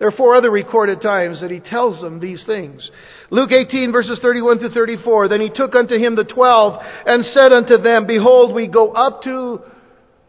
There 0.00 0.08
are 0.08 0.16
four 0.16 0.34
other 0.34 0.50
recorded 0.50 1.00
times 1.00 1.42
that 1.42 1.52
he 1.52 1.60
tells 1.60 2.00
them 2.00 2.18
these 2.18 2.42
things. 2.44 2.90
Luke 3.30 3.52
18 3.52 3.92
verses 3.92 4.18
31 4.20 4.58
to 4.58 4.70
34. 4.70 5.28
Then 5.28 5.40
he 5.40 5.48
took 5.48 5.76
unto 5.76 5.94
him 5.94 6.16
the 6.16 6.24
twelve 6.24 6.82
and 7.06 7.24
said 7.24 7.52
unto 7.52 7.80
them, 7.80 8.08
Behold, 8.08 8.52
we 8.52 8.66
go 8.66 8.90
up 8.90 9.22
to 9.22 9.60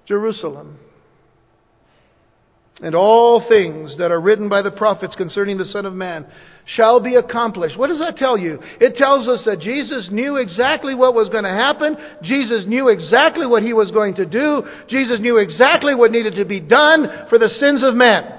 Jerusalem 0.08 0.78
and 2.82 2.94
all 2.94 3.44
things 3.48 3.98
that 3.98 4.12
are 4.12 4.22
written 4.22 4.50
by 4.50 4.62
the 4.62 4.72
prophets 4.72 5.16
concerning 5.16 5.58
the 5.58 5.66
Son 5.66 5.86
of 5.86 5.94
Man 5.94 6.28
shall 6.66 7.00
be 7.00 7.16
accomplished. 7.16 7.78
What 7.78 7.88
does 7.88 8.00
that 8.00 8.18
tell 8.18 8.38
you? 8.38 8.60
It 8.80 8.96
tells 8.98 9.28
us 9.28 9.44
that 9.46 9.62
Jesus 9.62 10.10
knew 10.12 10.36
exactly 10.36 10.94
what 10.94 11.16
was 11.16 11.30
going 11.30 11.46
to 11.46 11.50
happen. 11.50 11.98
Jesus 12.22 12.66
knew 12.68 12.90
exactly 12.90 13.48
what 13.48 13.64
he 13.64 13.74
was 13.74 13.90
going 13.90 14.16
to 14.16 14.26
do. 14.26 14.64
Jesus 14.90 15.20
knew 15.20 15.38
exactly 15.38 15.96
what 15.96 16.12
needed 16.12 16.36
to 16.36 16.46
be 16.46 16.60
done 16.60 17.26
for 17.30 17.40
the 17.40 17.50
sins 17.50 17.84
of 17.84 17.96
men. 17.96 18.34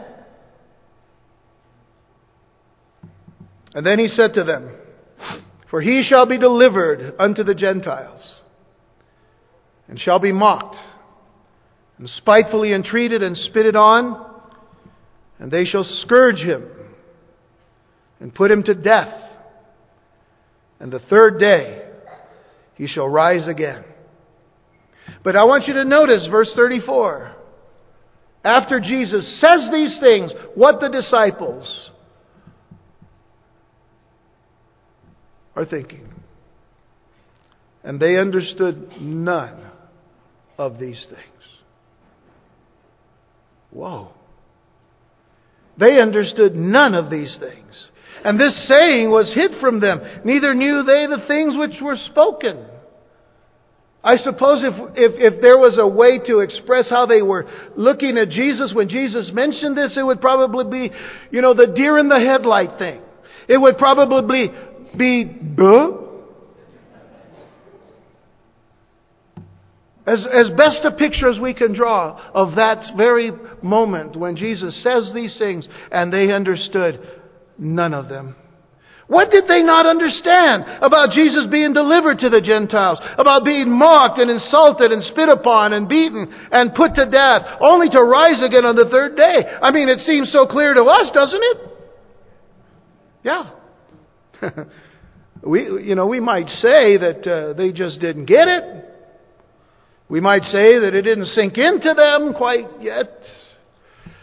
And 3.74 3.84
then 3.84 3.98
he 3.98 4.08
said 4.08 4.34
to 4.34 4.44
them, 4.44 4.76
For 5.70 5.80
he 5.80 6.08
shall 6.08 6.26
be 6.26 6.38
delivered 6.38 7.14
unto 7.18 7.42
the 7.42 7.54
Gentiles, 7.54 8.40
and 9.88 9.98
shall 9.98 10.18
be 10.18 10.32
mocked, 10.32 10.76
and 11.98 12.08
spitefully 12.08 12.72
entreated 12.72 13.22
and 13.22 13.36
spitted 13.36 13.74
on 13.74 14.27
and 15.38 15.50
they 15.50 15.64
shall 15.64 15.84
scourge 16.02 16.38
him 16.38 16.68
and 18.20 18.34
put 18.34 18.50
him 18.50 18.62
to 18.64 18.74
death. 18.74 19.14
And 20.80 20.92
the 20.92 20.98
third 20.98 21.38
day 21.38 21.88
he 22.74 22.86
shall 22.86 23.08
rise 23.08 23.48
again. 23.48 23.84
But 25.24 25.36
I 25.36 25.44
want 25.44 25.66
you 25.66 25.74
to 25.74 25.84
notice 25.84 26.26
verse 26.30 26.50
34. 26.54 27.34
after 28.44 28.80
Jesus 28.80 29.40
says 29.40 29.68
these 29.72 30.00
things, 30.00 30.32
what 30.54 30.80
the 30.80 30.88
disciples 30.88 31.90
are 35.56 35.66
thinking. 35.66 36.08
And 37.82 37.98
they 37.98 38.16
understood 38.16 38.92
none 39.00 39.70
of 40.56 40.78
these 40.78 41.06
things. 41.08 41.44
Whoa. 43.70 44.12
They 45.78 46.00
understood 46.00 46.56
none 46.56 46.94
of 46.94 47.10
these 47.10 47.36
things. 47.38 47.88
And 48.24 48.38
this 48.38 48.68
saying 48.68 49.10
was 49.10 49.32
hid 49.34 49.60
from 49.60 49.80
them. 49.80 50.00
Neither 50.24 50.54
knew 50.54 50.82
they 50.82 51.06
the 51.06 51.24
things 51.28 51.54
which 51.56 51.80
were 51.80 51.96
spoken. 52.10 52.66
I 54.02 54.16
suppose 54.16 54.62
if, 54.64 54.74
if, 54.96 55.34
if 55.34 55.42
there 55.42 55.58
was 55.58 55.78
a 55.78 55.86
way 55.86 56.18
to 56.26 56.40
express 56.40 56.88
how 56.88 57.06
they 57.06 57.22
were 57.22 57.46
looking 57.76 58.16
at 58.16 58.30
Jesus 58.30 58.72
when 58.74 58.88
Jesus 58.88 59.30
mentioned 59.32 59.76
this, 59.76 59.96
it 59.96 60.02
would 60.02 60.20
probably 60.20 60.88
be, 60.88 60.94
you 61.30 61.42
know, 61.42 61.54
the 61.54 61.66
deer 61.66 61.98
in 61.98 62.08
the 62.08 62.18
headlight 62.18 62.78
thing. 62.78 63.02
It 63.48 63.58
would 63.58 63.78
probably 63.78 64.52
be, 64.96 65.24
duh? 65.24 66.07
As, 70.08 70.24
as 70.32 70.48
best 70.56 70.80
a 70.84 70.92
picture 70.96 71.28
as 71.28 71.38
we 71.38 71.52
can 71.52 71.74
draw 71.74 72.18
of 72.32 72.54
that 72.56 72.96
very 72.96 73.30
moment 73.62 74.16
when 74.16 74.36
Jesus 74.36 74.82
says 74.82 75.12
these 75.14 75.36
things 75.38 75.68
and 75.92 76.10
they 76.10 76.32
understood 76.32 77.06
none 77.58 77.92
of 77.92 78.08
them. 78.08 78.34
What 79.06 79.30
did 79.30 79.44
they 79.48 79.62
not 79.62 79.84
understand 79.84 80.64
about 80.80 81.12
Jesus 81.12 81.44
being 81.50 81.74
delivered 81.74 82.20
to 82.20 82.30
the 82.30 82.40
Gentiles? 82.40 82.98
About 83.18 83.44
being 83.44 83.70
mocked 83.70 84.18
and 84.18 84.30
insulted 84.30 84.92
and 84.92 85.04
spit 85.04 85.28
upon 85.28 85.74
and 85.74 85.88
beaten 85.88 86.28
and 86.52 86.74
put 86.74 86.94
to 86.94 87.04
death, 87.04 87.42
only 87.60 87.88
to 87.90 88.02
rise 88.02 88.40
again 88.44 88.64
on 88.64 88.76
the 88.76 88.88
third 88.90 89.16
day? 89.16 89.44
I 89.60 89.72
mean, 89.72 89.88
it 89.88 90.00
seems 90.00 90.32
so 90.32 90.46
clear 90.46 90.72
to 90.72 90.84
us, 90.84 91.10
doesn't 91.14 91.40
it? 91.42 91.56
Yeah. 93.24 93.50
we, 95.42 95.84
you 95.84 95.94
know, 95.94 96.06
we 96.06 96.20
might 96.20 96.48
say 96.60 96.96
that 96.96 97.26
uh, 97.26 97.52
they 97.52 97.72
just 97.72 98.00
didn't 98.00 98.26
get 98.26 98.48
it. 98.48 98.87
We 100.08 100.20
might 100.20 100.42
say 100.44 100.78
that 100.80 100.94
it 100.94 101.02
didn't 101.02 101.26
sink 101.26 101.58
into 101.58 101.94
them 101.94 102.34
quite 102.34 102.80
yet. 102.80 103.10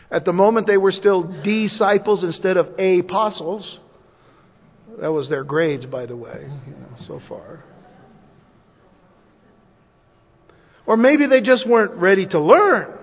At 0.10 0.26
the 0.26 0.34
moment, 0.34 0.68
they 0.68 0.78
were 0.78 0.92
still 0.92 1.24
disciples 1.44 2.24
instead 2.24 2.58
of 2.58 2.68
apostles. 2.80 3.80
That 5.00 5.12
was 5.12 5.30
their 5.30 5.44
grades, 5.44 5.86
by 5.86 6.06
the 6.06 6.16
way, 6.16 6.48
you 6.66 6.74
know, 6.74 6.96
so 7.08 7.20
far. 7.28 7.64
Or 10.86 10.98
maybe 10.98 11.28
they 11.28 11.42
just 11.42 11.68
weren't 11.68 11.96
ready 11.96 12.28
to 12.28 12.40
learn. 12.40 12.94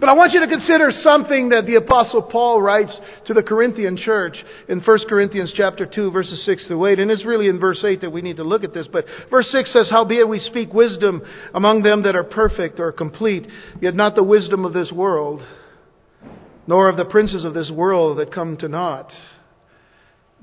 But 0.00 0.08
I 0.08 0.14
want 0.14 0.32
you 0.32 0.40
to 0.40 0.46
consider 0.46 0.90
something 0.90 1.50
that 1.50 1.66
the 1.66 1.76
apostle 1.76 2.22
Paul 2.22 2.60
writes 2.60 2.98
to 3.26 3.34
the 3.34 3.42
Corinthian 3.42 3.96
church 3.96 4.36
in 4.68 4.80
1 4.80 4.98
Corinthians 5.08 5.52
chapter 5.54 5.86
2 5.86 6.10
verses 6.10 6.44
6 6.44 6.66
through 6.66 6.86
8. 6.86 6.98
And 6.98 7.10
it's 7.10 7.24
really 7.24 7.48
in 7.48 7.58
verse 7.60 7.82
8 7.84 8.00
that 8.00 8.10
we 8.10 8.22
need 8.22 8.36
to 8.36 8.44
look 8.44 8.64
at 8.64 8.74
this. 8.74 8.86
But 8.90 9.04
verse 9.30 9.48
6 9.50 9.72
says, 9.72 9.90
Howbeit 9.90 10.28
we 10.28 10.40
speak 10.40 10.72
wisdom 10.72 11.22
among 11.54 11.82
them 11.82 12.02
that 12.02 12.16
are 12.16 12.24
perfect 12.24 12.80
or 12.80 12.92
complete, 12.92 13.46
yet 13.80 13.94
not 13.94 14.14
the 14.14 14.22
wisdom 14.22 14.64
of 14.64 14.72
this 14.72 14.92
world, 14.92 15.46
nor 16.66 16.88
of 16.88 16.96
the 16.96 17.04
princes 17.04 17.44
of 17.44 17.54
this 17.54 17.70
world 17.70 18.18
that 18.18 18.32
come 18.32 18.56
to 18.58 18.68
naught 18.68 19.10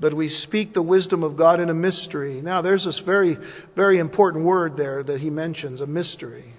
but 0.02 0.16
we 0.16 0.28
speak 0.42 0.74
the 0.74 0.82
wisdom 0.82 1.22
of 1.22 1.36
God 1.36 1.60
in 1.60 1.70
a 1.70 1.74
mystery. 1.74 2.42
Now, 2.42 2.60
there's 2.60 2.84
this 2.84 3.00
very, 3.06 3.38
very 3.76 4.00
important 4.00 4.44
word 4.44 4.76
there 4.76 5.04
that 5.04 5.20
he 5.20 5.30
mentions 5.30 5.80
a 5.80 5.86
mystery. 5.86 6.54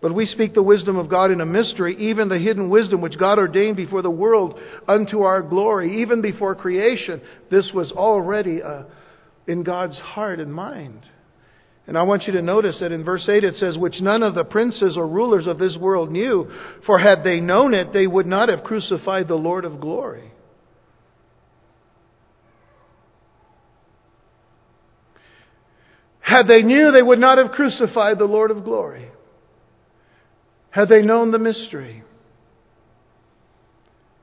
But 0.00 0.14
we 0.14 0.26
speak 0.26 0.54
the 0.54 0.62
wisdom 0.62 0.96
of 0.96 1.08
God 1.08 1.32
in 1.32 1.40
a 1.40 1.46
mystery, 1.46 1.96
even 2.10 2.28
the 2.28 2.38
hidden 2.38 2.70
wisdom 2.70 3.00
which 3.00 3.18
God 3.18 3.38
ordained 3.38 3.76
before 3.76 4.02
the 4.02 4.10
world 4.10 4.58
unto 4.86 5.22
our 5.22 5.42
glory, 5.42 6.02
even 6.02 6.22
before 6.22 6.54
creation. 6.54 7.20
This 7.50 7.72
was 7.74 7.90
already 7.90 8.62
uh, 8.62 8.84
in 9.48 9.64
God's 9.64 9.98
heart 9.98 10.38
and 10.38 10.54
mind. 10.54 11.00
And 11.88 11.98
I 11.98 12.02
want 12.02 12.24
you 12.24 12.34
to 12.34 12.42
notice 12.42 12.78
that 12.80 12.92
in 12.92 13.02
verse 13.02 13.26
8 13.28 13.42
it 13.42 13.56
says, 13.56 13.76
Which 13.76 14.00
none 14.00 14.22
of 14.22 14.34
the 14.34 14.44
princes 14.44 14.96
or 14.96 15.08
rulers 15.08 15.46
of 15.46 15.58
this 15.58 15.74
world 15.76 16.12
knew, 16.12 16.48
for 16.86 16.98
had 16.98 17.24
they 17.24 17.40
known 17.40 17.74
it, 17.74 17.92
they 17.92 18.06
would 18.06 18.26
not 18.26 18.50
have 18.50 18.62
crucified 18.62 19.26
the 19.26 19.34
Lord 19.34 19.64
of 19.64 19.80
glory. 19.80 20.30
Had 26.20 26.46
they 26.46 26.62
knew, 26.62 26.92
they 26.94 27.02
would 27.02 27.18
not 27.18 27.38
have 27.38 27.52
crucified 27.52 28.18
the 28.18 28.26
Lord 28.26 28.50
of 28.50 28.62
glory. 28.62 29.10
Had 30.70 30.88
they 30.88 31.02
known 31.02 31.30
the 31.30 31.38
mystery. 31.38 32.02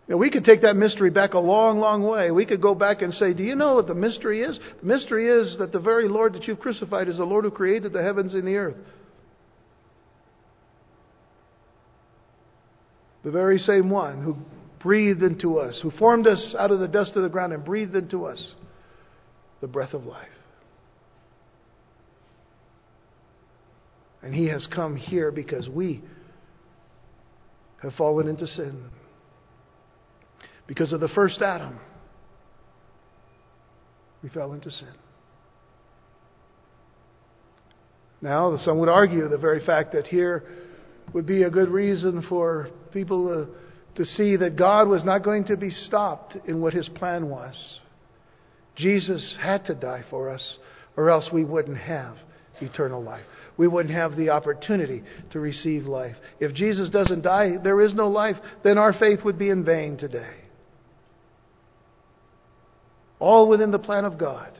Know, 0.07 0.17
we 0.17 0.29
could 0.29 0.45
take 0.45 0.61
that 0.61 0.75
mystery 0.75 1.09
back 1.09 1.33
a 1.33 1.39
long, 1.39 1.79
long 1.79 2.03
way. 2.03 2.29
We 2.29 2.45
could 2.45 2.61
go 2.61 2.75
back 2.75 3.01
and 3.01 3.13
say, 3.13 3.33
Do 3.33 3.43
you 3.43 3.55
know 3.55 3.75
what 3.75 3.87
the 3.87 3.95
mystery 3.95 4.41
is? 4.41 4.59
The 4.81 4.85
mystery 4.85 5.27
is 5.27 5.57
that 5.57 5.71
the 5.71 5.79
very 5.79 6.07
Lord 6.07 6.33
that 6.33 6.47
you've 6.47 6.59
crucified 6.59 7.07
is 7.07 7.17
the 7.17 7.23
Lord 7.23 7.45
who 7.45 7.51
created 7.51 7.91
the 7.91 8.03
heavens 8.03 8.33
and 8.35 8.47
the 8.47 8.55
earth. 8.55 8.77
The 13.23 13.31
very 13.31 13.57
same 13.57 13.89
one 13.89 14.21
who 14.21 14.37
breathed 14.79 15.23
into 15.23 15.57
us, 15.57 15.79
who 15.81 15.89
formed 15.89 16.27
us 16.27 16.55
out 16.59 16.69
of 16.69 16.79
the 16.79 16.87
dust 16.87 17.15
of 17.15 17.23
the 17.23 17.29
ground 17.29 17.53
and 17.53 17.65
breathed 17.65 17.95
into 17.95 18.25
us 18.25 18.53
the 19.61 19.67
breath 19.67 19.95
of 19.95 20.05
life. 20.05 20.27
And 24.21 24.35
He 24.35 24.49
has 24.49 24.67
come 24.75 24.95
here 24.95 25.31
because 25.31 25.67
we 25.67 26.03
have 27.85 27.93
fallen 27.93 28.27
into 28.27 28.47
sin. 28.47 28.89
Because 30.67 30.91
of 30.91 30.99
the 30.99 31.07
first 31.09 31.41
Adam, 31.41 31.79
we 34.23 34.29
fell 34.29 34.53
into 34.53 34.71
sin. 34.71 34.93
Now, 38.21 38.57
some 38.57 38.79
would 38.79 38.89
argue 38.89 39.27
the 39.27 39.37
very 39.37 39.63
fact 39.63 39.93
that 39.93 40.07
here 40.07 40.43
would 41.13 41.27
be 41.27 41.43
a 41.43 41.49
good 41.49 41.69
reason 41.69 42.25
for 42.27 42.69
people 42.91 43.27
to, 43.95 44.03
to 44.03 44.05
see 44.05 44.35
that 44.37 44.55
God 44.55 44.87
was 44.87 45.03
not 45.05 45.23
going 45.23 45.45
to 45.45 45.57
be 45.57 45.69
stopped 45.69 46.35
in 46.47 46.61
what 46.61 46.73
his 46.73 46.89
plan 46.95 47.29
was. 47.29 47.53
Jesus 48.75 49.35
had 49.39 49.65
to 49.65 49.75
die 49.75 50.03
for 50.09 50.29
us, 50.29 50.57
or 50.97 51.11
else 51.11 51.29
we 51.31 51.45
wouldn't 51.45 51.77
have 51.77 52.17
eternal 52.61 53.03
life 53.03 53.25
we 53.57 53.67
wouldn't 53.67 53.93
have 53.93 54.15
the 54.15 54.29
opportunity 54.29 55.03
to 55.31 55.39
receive 55.39 55.85
life. 55.85 56.15
If 56.39 56.53
Jesus 56.53 56.89
doesn't 56.89 57.21
die, 57.21 57.57
there 57.63 57.81
is 57.81 57.93
no 57.93 58.07
life, 58.07 58.35
then 58.63 58.77
our 58.77 58.93
faith 58.93 59.19
would 59.23 59.39
be 59.39 59.49
in 59.49 59.63
vain 59.63 59.97
today. 59.97 60.35
All 63.19 63.47
within 63.47 63.71
the 63.71 63.79
plan 63.79 64.05
of 64.05 64.17
God. 64.17 64.51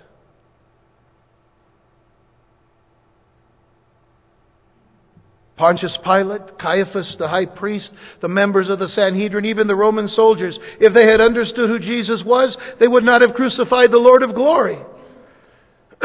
Pontius 5.57 5.97
Pilate, 6.03 6.57
Caiaphas, 6.59 7.15
the 7.17 7.29
high 7.29 7.45
priest, 7.45 7.89
the 8.21 8.27
members 8.27 8.69
of 8.69 8.79
the 8.79 8.89
Sanhedrin, 8.89 9.45
even 9.45 9.67
the 9.67 9.75
Roman 9.75 10.09
soldiers, 10.09 10.57
if 10.81 10.93
they 10.93 11.09
had 11.09 11.21
understood 11.21 11.69
who 11.69 11.79
Jesus 11.79 12.23
was, 12.25 12.57
they 12.79 12.87
would 12.87 13.05
not 13.05 13.21
have 13.21 13.35
crucified 13.35 13.89
the 13.89 13.97
Lord 13.97 14.21
of 14.21 14.35
glory. 14.35 14.77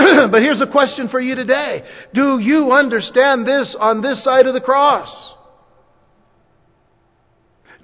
but 0.30 0.42
here's 0.42 0.60
a 0.60 0.70
question 0.70 1.08
for 1.08 1.20
you 1.20 1.34
today. 1.34 1.82
Do 2.14 2.38
you 2.38 2.72
understand 2.72 3.46
this 3.46 3.76
on 3.78 4.02
this 4.02 4.22
side 4.24 4.46
of 4.46 4.54
the 4.54 4.60
cross? 4.60 5.08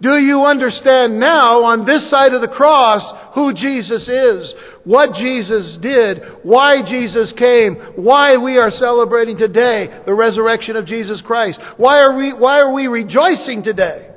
Do 0.01 0.19
you 0.19 0.45
understand 0.45 1.19
now 1.19 1.65
on 1.65 1.87
this 1.87 2.11
side 2.11 2.35
of 2.35 2.43
the 2.43 2.55
cross 2.55 3.03
who 3.35 3.55
Jesus 3.55 4.07
is? 4.09 4.55
What 4.85 5.15
Jesus 5.15 5.79
did? 5.81 6.21
Why 6.43 6.75
Jesus 6.87 7.33
came? 7.39 7.77
Why 7.97 8.37
we 8.37 8.59
are 8.59 8.71
celebrating 8.71 9.39
today 9.39 10.03
the 10.05 10.15
resurrection 10.15 10.77
of 10.77 10.87
Jesus 10.87 11.23
Christ? 11.25 11.59
Why 11.79 12.03
are 12.03 12.17
we, 12.17 12.35
why 12.35 12.61
are 12.61 12.73
we 12.73 12.89
rejoicing 12.89 13.63
today? 13.65 14.11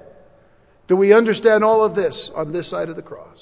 Do 0.89 0.97
we 0.97 1.13
understand 1.13 1.63
all 1.63 1.85
of 1.85 1.95
this 1.95 2.29
on 2.35 2.51
this 2.51 2.69
side 2.69 2.89
of 2.89 2.97
the 2.97 3.01
cross? 3.01 3.39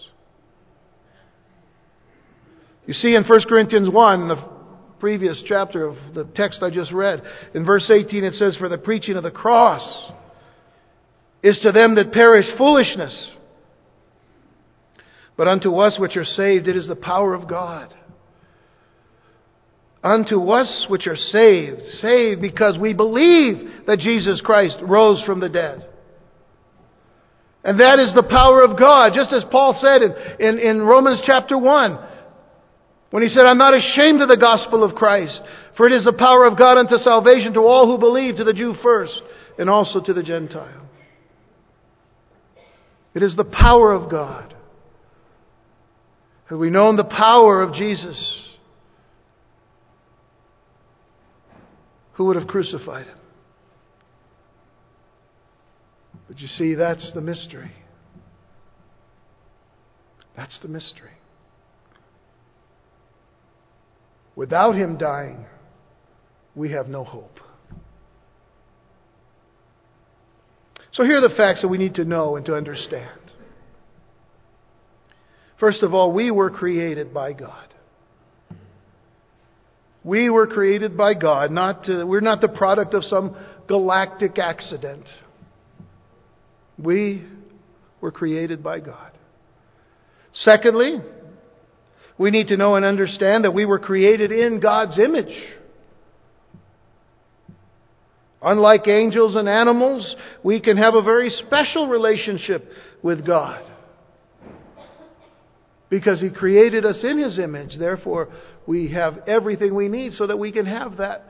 You 2.87 2.93
see 2.93 3.15
in 3.15 3.25
1 3.25 3.41
Corinthians 3.49 3.89
1, 3.89 4.27
the 4.29 4.43
previous 4.99 5.43
chapter 5.45 5.85
of 5.85 5.97
the 6.15 6.23
text 6.23 6.63
I 6.63 6.69
just 6.69 6.91
read, 6.93 7.21
in 7.53 7.65
verse 7.65 7.89
18 7.89 8.23
it 8.23 8.33
says, 8.35 8.55
For 8.55 8.69
the 8.69 8.77
preaching 8.77 9.17
of 9.17 9.23
the 9.23 9.31
cross 9.31 9.83
is 11.43 11.59
to 11.63 11.73
them 11.73 11.95
that 11.95 12.13
perish 12.13 12.45
foolishness. 12.57 13.31
But 15.35 15.49
unto 15.49 15.75
us 15.75 15.99
which 15.99 16.15
are 16.15 16.25
saved, 16.25 16.67
it 16.67 16.77
is 16.77 16.87
the 16.87 16.95
power 16.95 17.33
of 17.33 17.47
God. 17.47 17.93
Unto 20.01 20.49
us 20.49 20.85
which 20.89 21.07
are 21.07 21.17
saved, 21.17 21.81
saved 22.01 22.41
because 22.41 22.77
we 22.79 22.93
believe 22.93 23.85
that 23.85 23.99
Jesus 23.99 24.39
Christ 24.39 24.77
rose 24.81 25.21
from 25.25 25.41
the 25.41 25.49
dead. 25.49 25.85
And 27.65 27.81
that 27.81 27.99
is 27.99 28.13
the 28.15 28.23
power 28.23 28.63
of 28.63 28.79
God, 28.79 29.11
just 29.13 29.33
as 29.33 29.43
Paul 29.51 29.77
said 29.81 30.01
in, 30.01 30.13
in, 30.39 30.59
in 30.59 30.81
Romans 30.81 31.21
chapter 31.25 31.57
1. 31.57 31.99
When 33.09 33.23
he 33.23 33.29
said, 33.29 33.45
I'm 33.45 33.57
not 33.57 33.73
ashamed 33.73 34.21
of 34.21 34.29
the 34.29 34.37
gospel 34.37 34.83
of 34.83 34.95
Christ, 34.95 35.41
for 35.77 35.87
it 35.87 35.93
is 35.93 36.03
the 36.03 36.13
power 36.13 36.45
of 36.45 36.57
God 36.57 36.77
unto 36.77 36.97
salvation 36.97 37.53
to 37.53 37.61
all 37.61 37.87
who 37.87 37.97
believe, 37.97 38.35
to 38.35 38.43
the 38.43 38.53
Jew 38.53 38.73
first, 38.83 39.21
and 39.57 39.69
also 39.69 40.01
to 40.01 40.13
the 40.13 40.23
Gentile. 40.23 40.87
It 43.13 43.23
is 43.23 43.35
the 43.35 43.45
power 43.45 43.93
of 43.93 44.11
God. 44.11 44.53
Had 46.47 46.57
we 46.57 46.69
known 46.69 46.97
the 46.97 47.03
power 47.03 47.61
of 47.61 47.73
Jesus, 47.73 48.17
who 52.13 52.25
would 52.25 52.35
have 52.35 52.47
crucified 52.47 53.07
him? 53.07 53.17
But 56.27 56.39
you 56.39 56.47
see, 56.47 56.75
that's 56.75 57.11
the 57.13 57.21
mystery. 57.21 57.71
That's 60.35 60.59
the 60.61 60.67
mystery. 60.67 61.16
Without 64.37 64.75
him 64.75 64.99
dying, 64.99 65.47
we 66.55 66.71
have 66.71 66.87
no 66.87 67.03
hope. 67.03 67.39
So 70.93 71.03
here 71.03 71.17
are 71.17 71.27
the 71.27 71.35
facts 71.35 71.63
that 71.63 71.67
we 71.69 71.79
need 71.79 71.95
to 71.95 72.05
know 72.05 72.35
and 72.35 72.45
to 72.45 72.55
understand. 72.55 73.19
First 75.59 75.81
of 75.81 75.95
all, 75.95 76.11
we 76.11 76.29
were 76.29 76.51
created 76.51 77.15
by 77.15 77.33
God. 77.33 77.67
We 80.03 80.29
were 80.29 80.45
created 80.45 80.95
by 80.95 81.15
God. 81.15 81.49
Not 81.49 81.85
to, 81.85 82.03
we're 82.05 82.21
not 82.21 82.39
the 82.39 82.47
product 82.47 82.93
of 82.93 83.03
some 83.05 83.35
galactic 83.67 84.37
accident. 84.37 85.05
We 86.77 87.25
were 88.01 88.11
created 88.11 88.63
by 88.63 88.81
God. 88.81 89.13
Secondly, 90.31 90.99
we 92.17 92.31
need 92.31 92.47
to 92.47 92.57
know 92.57 92.75
and 92.75 92.85
understand 92.85 93.43
that 93.43 93.51
we 93.51 93.65
were 93.65 93.79
created 93.79 94.31
in 94.31 94.59
God's 94.59 94.97
image. 94.97 95.33
Unlike 98.41 98.87
angels 98.87 99.35
and 99.35 99.49
animals, 99.49 100.15
we 100.43 100.59
can 100.59 100.77
have 100.77 100.93
a 100.93 101.01
very 101.01 101.29
special 101.29 101.87
relationship 101.87 102.69
with 103.01 103.25
God. 103.25 103.63
Because 105.89 106.21
He 106.21 106.29
created 106.29 106.85
us 106.85 107.03
in 107.03 107.17
His 107.17 107.39
image. 107.39 107.77
Therefore, 107.79 108.29
we 108.67 108.91
have 108.91 109.19
everything 109.27 109.73
we 109.73 109.87
need 109.87 110.13
so 110.13 110.27
that 110.27 110.37
we 110.37 110.51
can 110.51 110.65
have 110.65 110.97
that 110.97 111.23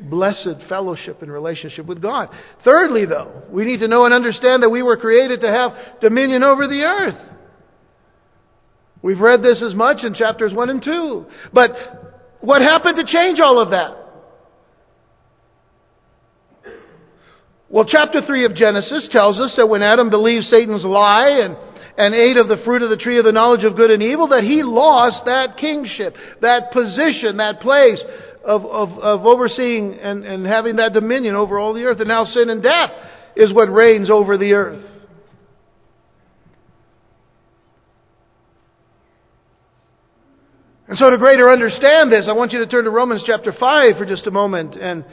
blessed 0.00 0.68
fellowship 0.68 1.22
and 1.22 1.30
relationship 1.30 1.86
with 1.86 2.00
God. 2.00 2.28
Thirdly, 2.64 3.04
though, 3.04 3.42
we 3.50 3.64
need 3.64 3.80
to 3.80 3.88
know 3.88 4.04
and 4.04 4.14
understand 4.14 4.62
that 4.62 4.70
we 4.70 4.82
were 4.82 4.96
created 4.96 5.40
to 5.40 5.48
have 5.48 6.00
dominion 6.00 6.42
over 6.42 6.66
the 6.66 6.82
earth. 6.82 7.37
We've 9.02 9.20
read 9.20 9.42
this 9.42 9.62
as 9.62 9.74
much 9.74 9.98
in 10.02 10.14
chapters 10.14 10.52
1 10.52 10.70
and 10.70 10.82
2. 10.82 11.26
But 11.52 11.70
what 12.40 12.62
happened 12.62 12.96
to 12.96 13.04
change 13.04 13.38
all 13.40 13.60
of 13.60 13.70
that? 13.70 13.94
Well, 17.70 17.84
chapter 17.86 18.22
3 18.26 18.46
of 18.46 18.54
Genesis 18.54 19.08
tells 19.12 19.38
us 19.38 19.52
that 19.56 19.68
when 19.68 19.82
Adam 19.82 20.08
believed 20.08 20.46
Satan's 20.46 20.84
lie 20.84 21.42
and, 21.44 21.56
and 21.98 22.14
ate 22.14 22.40
of 22.40 22.48
the 22.48 22.62
fruit 22.64 22.82
of 22.82 22.88
the 22.88 22.96
tree 22.96 23.18
of 23.18 23.26
the 23.26 23.32
knowledge 23.32 23.64
of 23.64 23.76
good 23.76 23.90
and 23.90 24.02
evil, 24.02 24.28
that 24.28 24.42
he 24.42 24.62
lost 24.62 25.26
that 25.26 25.58
kingship, 25.58 26.16
that 26.40 26.72
position, 26.72 27.36
that 27.36 27.60
place 27.60 28.00
of, 28.42 28.64
of, 28.64 28.88
of 28.98 29.26
overseeing 29.26 29.98
and, 30.00 30.24
and 30.24 30.46
having 30.46 30.76
that 30.76 30.94
dominion 30.94 31.34
over 31.34 31.58
all 31.58 31.74
the 31.74 31.82
earth. 31.82 32.00
And 32.00 32.08
now 32.08 32.24
sin 32.24 32.48
and 32.48 32.62
death 32.62 32.90
is 33.36 33.52
what 33.52 33.70
reigns 33.70 34.10
over 34.10 34.38
the 34.38 34.54
earth. 34.54 34.97
And 40.88 40.96
so 40.96 41.10
to 41.10 41.18
greater 41.18 41.50
understand 41.50 42.10
this, 42.10 42.26
I 42.28 42.32
want 42.32 42.52
you 42.52 42.60
to 42.60 42.66
turn 42.66 42.84
to 42.84 42.90
Romans 42.90 43.22
chapter 43.26 43.52
5 43.52 43.98
for 43.98 44.06
just 44.06 44.26
a 44.26 44.30
moment 44.30 44.74
and, 44.74 45.04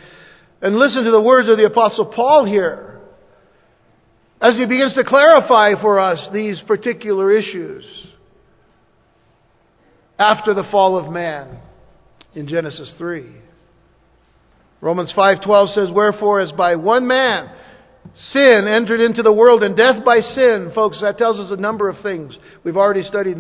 and 0.61 0.77
listen 0.77 1.03
to 1.03 1.11
the 1.11 1.21
words 1.21 1.49
of 1.49 1.57
the 1.57 1.65
Apostle 1.65 2.05
Paul 2.05 2.45
here 2.45 3.01
as 4.41 4.55
he 4.55 4.65
begins 4.65 4.93
to 4.93 5.03
clarify 5.03 5.73
for 5.81 5.99
us 5.99 6.29
these 6.31 6.61
particular 6.65 7.31
issues 7.31 7.85
after 10.17 10.53
the 10.53 10.63
fall 10.71 10.97
of 10.97 11.11
man 11.11 11.59
in 12.33 12.47
Genesis 12.47 12.93
3. 12.97 13.25
Romans 14.79 15.11
5:12 15.15 15.73
says 15.73 15.89
wherefore 15.91 16.39
as 16.39 16.51
by 16.53 16.75
one 16.75 17.05
man 17.05 17.49
Sin 18.13 18.65
entered 18.67 19.01
into 19.01 19.21
the 19.23 19.33
world 19.33 19.61
and 19.61 19.75
death 19.75 20.05
by 20.05 20.19
sin, 20.19 20.71
folks, 20.73 21.01
that 21.01 21.17
tells 21.17 21.37
us 21.37 21.51
a 21.51 21.59
number 21.59 21.89
of 21.89 21.97
things. 22.01 22.37
We've 22.63 22.77
already 22.77 23.03
studied 23.03 23.37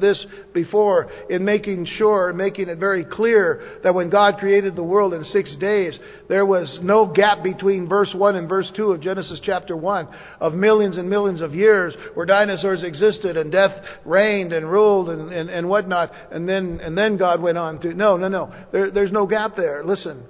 this 0.00 0.26
before 0.52 1.08
in 1.30 1.44
making 1.44 1.86
sure, 1.86 2.32
making 2.32 2.68
it 2.68 2.78
very 2.78 3.04
clear 3.04 3.78
that 3.84 3.94
when 3.94 4.10
God 4.10 4.38
created 4.38 4.74
the 4.74 4.82
world 4.82 5.14
in 5.14 5.22
six 5.22 5.56
days, 5.58 5.96
there 6.28 6.44
was 6.44 6.80
no 6.82 7.06
gap 7.06 7.44
between 7.44 7.88
verse 7.88 8.12
1 8.12 8.34
and 8.34 8.48
verse 8.48 8.72
2 8.74 8.90
of 8.90 9.00
Genesis 9.00 9.40
chapter 9.44 9.76
1 9.76 10.08
of 10.40 10.52
millions 10.52 10.96
and 10.96 11.08
millions 11.08 11.40
of 11.40 11.54
years 11.54 11.94
where 12.14 12.26
dinosaurs 12.26 12.82
existed 12.82 13.36
and 13.36 13.52
death 13.52 13.70
reigned 14.04 14.52
and 14.52 14.68
ruled 14.68 15.10
and, 15.10 15.32
and, 15.32 15.48
and 15.48 15.68
whatnot. 15.68 16.10
And 16.32 16.48
then, 16.48 16.80
and 16.82 16.98
then 16.98 17.18
God 17.18 17.40
went 17.40 17.58
on 17.58 17.80
to, 17.82 17.94
no, 17.94 18.16
no, 18.16 18.26
no. 18.26 18.52
There, 18.72 18.90
there's 18.90 19.12
no 19.12 19.26
gap 19.26 19.54
there. 19.54 19.84
Listen. 19.84 20.24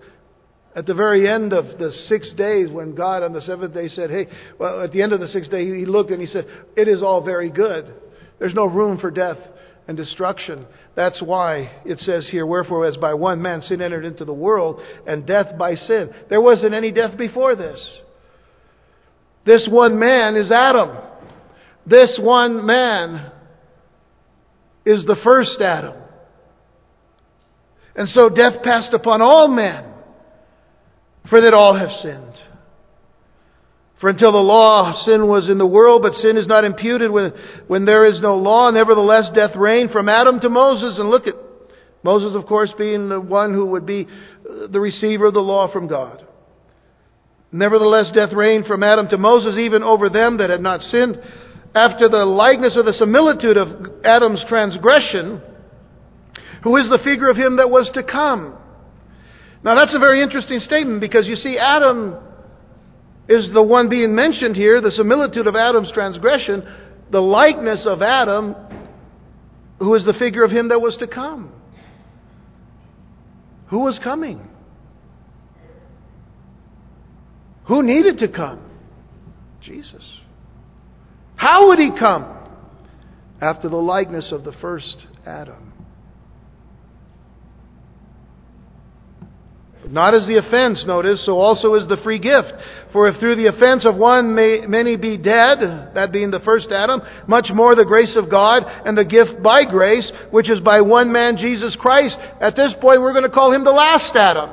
At 0.78 0.86
the 0.86 0.94
very 0.94 1.28
end 1.28 1.52
of 1.52 1.76
the 1.76 1.90
six 2.06 2.32
days, 2.34 2.70
when 2.70 2.94
God 2.94 3.24
on 3.24 3.32
the 3.32 3.40
seventh 3.40 3.74
day 3.74 3.88
said, 3.88 4.10
Hey, 4.10 4.28
well, 4.60 4.80
at 4.80 4.92
the 4.92 5.02
end 5.02 5.12
of 5.12 5.18
the 5.18 5.26
sixth 5.26 5.50
day, 5.50 5.64
he 5.64 5.84
looked 5.84 6.12
and 6.12 6.20
he 6.20 6.26
said, 6.28 6.46
It 6.76 6.86
is 6.86 7.02
all 7.02 7.20
very 7.20 7.50
good. 7.50 7.92
There's 8.38 8.54
no 8.54 8.64
room 8.64 8.96
for 8.96 9.10
death 9.10 9.38
and 9.88 9.96
destruction. 9.96 10.64
That's 10.94 11.20
why 11.20 11.80
it 11.84 11.98
says 11.98 12.28
here, 12.30 12.46
Wherefore, 12.46 12.86
as 12.86 12.96
by 12.96 13.14
one 13.14 13.42
man 13.42 13.60
sin 13.62 13.82
entered 13.82 14.04
into 14.04 14.24
the 14.24 14.32
world, 14.32 14.80
and 15.04 15.26
death 15.26 15.58
by 15.58 15.74
sin. 15.74 16.10
There 16.30 16.40
wasn't 16.40 16.74
any 16.74 16.92
death 16.92 17.18
before 17.18 17.56
this. 17.56 17.84
This 19.44 19.66
one 19.68 19.98
man 19.98 20.36
is 20.36 20.52
Adam. 20.52 20.96
This 21.88 22.20
one 22.22 22.64
man 22.64 23.32
is 24.86 25.04
the 25.06 25.16
first 25.24 25.60
Adam. 25.60 26.00
And 27.96 28.08
so 28.10 28.28
death 28.28 28.62
passed 28.62 28.94
upon 28.94 29.20
all 29.20 29.48
men 29.48 29.87
for 31.28 31.40
that 31.40 31.54
all 31.54 31.76
have 31.76 31.90
sinned. 32.02 32.34
For 34.00 34.10
until 34.10 34.32
the 34.32 34.38
law, 34.38 35.04
sin 35.04 35.26
was 35.26 35.48
in 35.48 35.58
the 35.58 35.66
world, 35.66 36.02
but 36.02 36.12
sin 36.14 36.36
is 36.36 36.46
not 36.46 36.64
imputed 36.64 37.10
when, 37.10 37.32
when 37.66 37.84
there 37.84 38.06
is 38.06 38.20
no 38.20 38.36
law. 38.36 38.70
Nevertheless, 38.70 39.28
death 39.34 39.56
reigned 39.56 39.90
from 39.90 40.08
Adam 40.08 40.38
to 40.40 40.48
Moses. 40.48 40.98
And 40.98 41.10
look 41.10 41.26
at 41.26 41.34
Moses, 42.04 42.36
of 42.36 42.46
course, 42.46 42.72
being 42.78 43.08
the 43.08 43.20
one 43.20 43.52
who 43.52 43.66
would 43.66 43.86
be 43.86 44.06
uh, 44.06 44.68
the 44.68 44.78
receiver 44.78 45.26
of 45.26 45.34
the 45.34 45.40
law 45.40 45.72
from 45.72 45.88
God. 45.88 46.24
Nevertheless, 47.50 48.12
death 48.14 48.32
reigned 48.32 48.66
from 48.66 48.84
Adam 48.84 49.08
to 49.08 49.18
Moses, 49.18 49.58
even 49.58 49.82
over 49.82 50.08
them 50.08 50.38
that 50.38 50.50
had 50.50 50.60
not 50.60 50.80
sinned, 50.82 51.20
after 51.74 52.08
the 52.08 52.24
likeness 52.24 52.76
or 52.76 52.84
the 52.84 52.92
similitude 52.92 53.56
of 53.56 53.68
Adam's 54.04 54.44
transgression, 54.48 55.42
who 56.62 56.76
is 56.76 56.88
the 56.88 57.00
figure 57.02 57.28
of 57.28 57.36
him 57.36 57.56
that 57.56 57.70
was 57.70 57.90
to 57.94 58.02
come. 58.02 58.54
Now, 59.64 59.74
that's 59.74 59.94
a 59.94 59.98
very 59.98 60.22
interesting 60.22 60.60
statement 60.60 61.00
because 61.00 61.26
you 61.26 61.36
see, 61.36 61.58
Adam 61.58 62.16
is 63.28 63.52
the 63.52 63.62
one 63.62 63.88
being 63.88 64.14
mentioned 64.14 64.56
here, 64.56 64.80
the 64.80 64.90
similitude 64.90 65.46
of 65.46 65.56
Adam's 65.56 65.92
transgression, 65.92 66.62
the 67.10 67.20
likeness 67.20 67.86
of 67.86 68.00
Adam, 68.02 68.54
who 69.78 69.94
is 69.94 70.04
the 70.04 70.14
figure 70.14 70.44
of 70.44 70.50
him 70.50 70.68
that 70.68 70.80
was 70.80 70.96
to 70.98 71.06
come. 71.06 71.52
Who 73.68 73.80
was 73.80 73.98
coming? 74.02 74.48
Who 77.66 77.82
needed 77.82 78.18
to 78.18 78.28
come? 78.28 78.62
Jesus. 79.60 80.02
How 81.36 81.68
would 81.68 81.78
he 81.78 81.90
come? 81.98 82.34
After 83.40 83.68
the 83.68 83.76
likeness 83.76 84.32
of 84.32 84.42
the 84.44 84.52
first 84.60 85.06
Adam. 85.26 85.67
Not 89.90 90.14
as 90.14 90.26
the 90.28 90.36
offense, 90.36 90.84
notice, 90.86 91.24
so 91.24 91.40
also 91.40 91.72
is 91.74 91.88
the 91.88 91.96
free 92.04 92.18
gift. 92.18 92.52
For 92.92 93.08
if 93.08 93.18
through 93.18 93.36
the 93.36 93.48
offense 93.48 93.86
of 93.86 93.96
one 93.96 94.34
may, 94.34 94.66
many 94.68 94.96
be 94.96 95.16
dead, 95.16 95.96
that 95.96 96.12
being 96.12 96.30
the 96.30 96.44
first 96.44 96.68
Adam, 96.70 97.00
much 97.26 97.48
more 97.54 97.74
the 97.74 97.88
grace 97.88 98.12
of 98.14 98.30
God 98.30 98.64
and 98.66 98.96
the 98.96 99.04
gift 99.04 99.42
by 99.42 99.62
grace, 99.64 100.10
which 100.30 100.50
is 100.50 100.60
by 100.60 100.82
one 100.82 101.10
man, 101.10 101.38
Jesus 101.38 101.74
Christ. 101.80 102.16
At 102.40 102.54
this 102.54 102.74
point, 102.82 103.00
we're 103.00 103.16
going 103.16 103.24
to 103.24 103.32
call 103.32 103.50
him 103.50 103.64
the 103.64 103.72
last 103.72 104.12
Adam. 104.14 104.50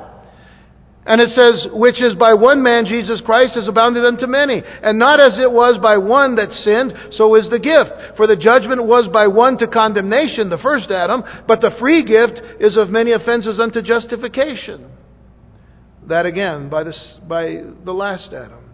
And 1.04 1.20
it 1.20 1.28
says, 1.36 1.68
which 1.70 2.02
is 2.02 2.16
by 2.16 2.32
one 2.32 2.64
man, 2.64 2.86
Jesus 2.86 3.20
Christ, 3.20 3.54
has 3.54 3.68
abounded 3.68 4.04
unto 4.04 4.26
many. 4.26 4.62
And 4.64 4.98
not 4.98 5.20
as 5.20 5.38
it 5.38 5.52
was 5.52 5.78
by 5.78 5.98
one 5.98 6.34
that 6.36 6.50
sinned, 6.64 7.12
so 7.12 7.36
is 7.36 7.46
the 7.52 7.60
gift. 7.60 8.16
For 8.16 8.26
the 8.26 8.40
judgment 8.40 8.82
was 8.82 9.06
by 9.12 9.28
one 9.28 9.58
to 9.58 9.68
condemnation, 9.68 10.48
the 10.48 10.58
first 10.58 10.90
Adam, 10.90 11.22
but 11.46 11.60
the 11.60 11.76
free 11.78 12.02
gift 12.02 12.40
is 12.58 12.76
of 12.76 12.88
many 12.88 13.12
offenses 13.12 13.60
unto 13.60 13.82
justification. 13.82 14.95
That 16.08 16.26
again, 16.26 16.68
by, 16.68 16.84
this, 16.84 17.14
by 17.28 17.62
the 17.84 17.92
last 17.92 18.32
Adam. 18.32 18.65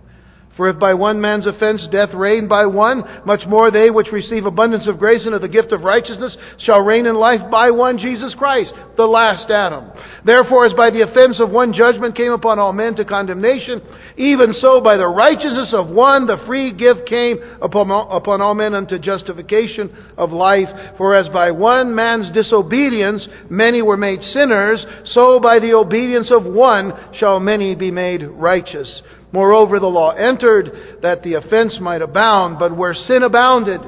For 0.56 0.68
if 0.68 0.78
by 0.78 0.92
one 0.92 1.20
man's 1.20 1.46
offense 1.46 1.86
death 1.90 2.10
reigned 2.12 2.50
by 2.50 2.66
one, 2.66 3.22
much 3.24 3.46
more 3.46 3.70
they 3.70 3.88
which 3.88 4.12
receive 4.12 4.44
abundance 4.44 4.86
of 4.86 4.98
grace 4.98 5.24
and 5.24 5.34
of 5.34 5.40
the 5.40 5.48
gift 5.48 5.72
of 5.72 5.80
righteousness 5.80 6.36
shall 6.58 6.82
reign 6.82 7.06
in 7.06 7.14
life 7.14 7.40
by 7.50 7.70
one 7.70 7.96
Jesus 7.96 8.34
Christ, 8.38 8.74
the 8.98 9.06
last 9.06 9.50
Adam. 9.50 9.90
Therefore, 10.26 10.66
as 10.66 10.74
by 10.74 10.90
the 10.90 11.08
offense 11.08 11.40
of 11.40 11.50
one 11.50 11.72
judgment 11.72 12.16
came 12.16 12.32
upon 12.32 12.58
all 12.58 12.74
men 12.74 12.94
to 12.96 13.04
condemnation, 13.04 13.80
even 14.18 14.52
so 14.60 14.82
by 14.82 14.98
the 14.98 15.08
righteousness 15.08 15.72
of 15.72 15.88
one 15.88 16.26
the 16.26 16.42
free 16.46 16.72
gift 16.76 17.08
came 17.08 17.38
upon 17.62 17.90
all, 17.90 18.14
upon 18.14 18.42
all 18.42 18.54
men 18.54 18.74
unto 18.74 18.98
justification 18.98 19.90
of 20.18 20.32
life. 20.32 20.68
For 20.98 21.14
as 21.14 21.28
by 21.28 21.50
one 21.50 21.94
man's 21.94 22.30
disobedience 22.30 23.26
many 23.48 23.80
were 23.80 23.96
made 23.96 24.20
sinners, 24.20 24.84
so 25.06 25.40
by 25.40 25.58
the 25.60 25.72
obedience 25.72 26.30
of 26.30 26.44
one 26.44 26.92
shall 27.18 27.40
many 27.40 27.74
be 27.74 27.90
made 27.90 28.22
righteous. 28.22 29.00
Moreover, 29.32 29.80
the 29.80 29.86
law 29.86 30.10
entered 30.10 30.98
that 31.02 31.22
the 31.22 31.34
offense 31.34 31.78
might 31.80 32.02
abound, 32.02 32.58
but 32.58 32.76
where 32.76 32.94
sin 32.94 33.22
abounded, 33.22 33.80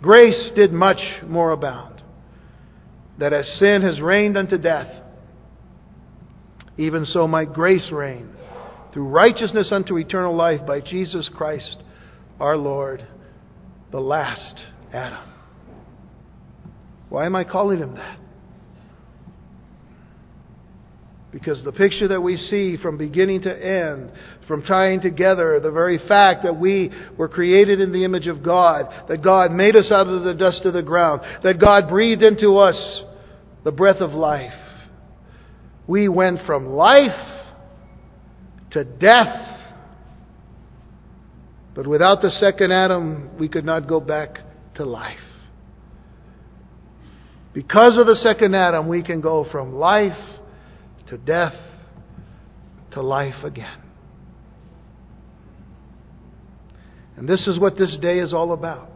grace 0.00 0.50
did 0.56 0.72
much 0.72 1.00
more 1.26 1.52
abound. 1.52 2.02
That 3.18 3.32
as 3.32 3.46
sin 3.58 3.82
has 3.82 4.00
reigned 4.00 4.36
unto 4.36 4.58
death, 4.58 4.88
even 6.76 7.04
so 7.04 7.28
might 7.28 7.52
grace 7.52 7.88
reign 7.92 8.30
through 8.92 9.08
righteousness 9.08 9.70
unto 9.70 9.98
eternal 9.98 10.34
life 10.34 10.66
by 10.66 10.80
Jesus 10.80 11.30
Christ 11.34 11.76
our 12.40 12.56
Lord, 12.56 13.06
the 13.90 14.00
last 14.00 14.64
Adam. 14.92 15.28
Why 17.08 17.26
am 17.26 17.36
I 17.36 17.44
calling 17.44 17.78
him 17.78 17.94
that? 17.94 18.18
Because 21.32 21.64
the 21.64 21.72
picture 21.72 22.08
that 22.08 22.20
we 22.20 22.36
see 22.36 22.76
from 22.76 22.98
beginning 22.98 23.42
to 23.42 23.50
end, 23.50 24.12
from 24.46 24.62
tying 24.62 25.00
together 25.00 25.58
the 25.60 25.70
very 25.70 25.98
fact 26.06 26.42
that 26.42 26.54
we 26.54 26.92
were 27.16 27.28
created 27.28 27.80
in 27.80 27.90
the 27.90 28.04
image 28.04 28.26
of 28.26 28.44
God, 28.44 28.84
that 29.08 29.24
God 29.24 29.50
made 29.50 29.74
us 29.74 29.90
out 29.90 30.08
of 30.08 30.24
the 30.24 30.34
dust 30.34 30.66
of 30.66 30.74
the 30.74 30.82
ground, 30.82 31.22
that 31.42 31.58
God 31.58 31.88
breathed 31.88 32.22
into 32.22 32.58
us 32.58 33.02
the 33.64 33.72
breath 33.72 34.00
of 34.00 34.10
life. 34.10 34.52
We 35.86 36.06
went 36.08 36.40
from 36.44 36.66
life 36.66 37.48
to 38.72 38.84
death. 38.84 39.58
But 41.74 41.86
without 41.86 42.20
the 42.20 42.30
second 42.30 42.72
Adam, 42.72 43.38
we 43.38 43.48
could 43.48 43.64
not 43.64 43.88
go 43.88 44.00
back 44.00 44.38
to 44.74 44.84
life. 44.84 45.18
Because 47.54 47.96
of 47.96 48.06
the 48.06 48.16
second 48.16 48.54
Adam, 48.54 48.86
we 48.86 49.02
can 49.02 49.22
go 49.22 49.46
from 49.50 49.74
life 49.74 50.12
to 51.08 51.18
death 51.18 51.54
to 52.92 53.02
life 53.02 53.44
again. 53.44 53.80
And 57.16 57.28
this 57.28 57.46
is 57.46 57.58
what 57.58 57.78
this 57.78 57.96
day 58.00 58.18
is 58.18 58.32
all 58.32 58.52
about. 58.52 58.90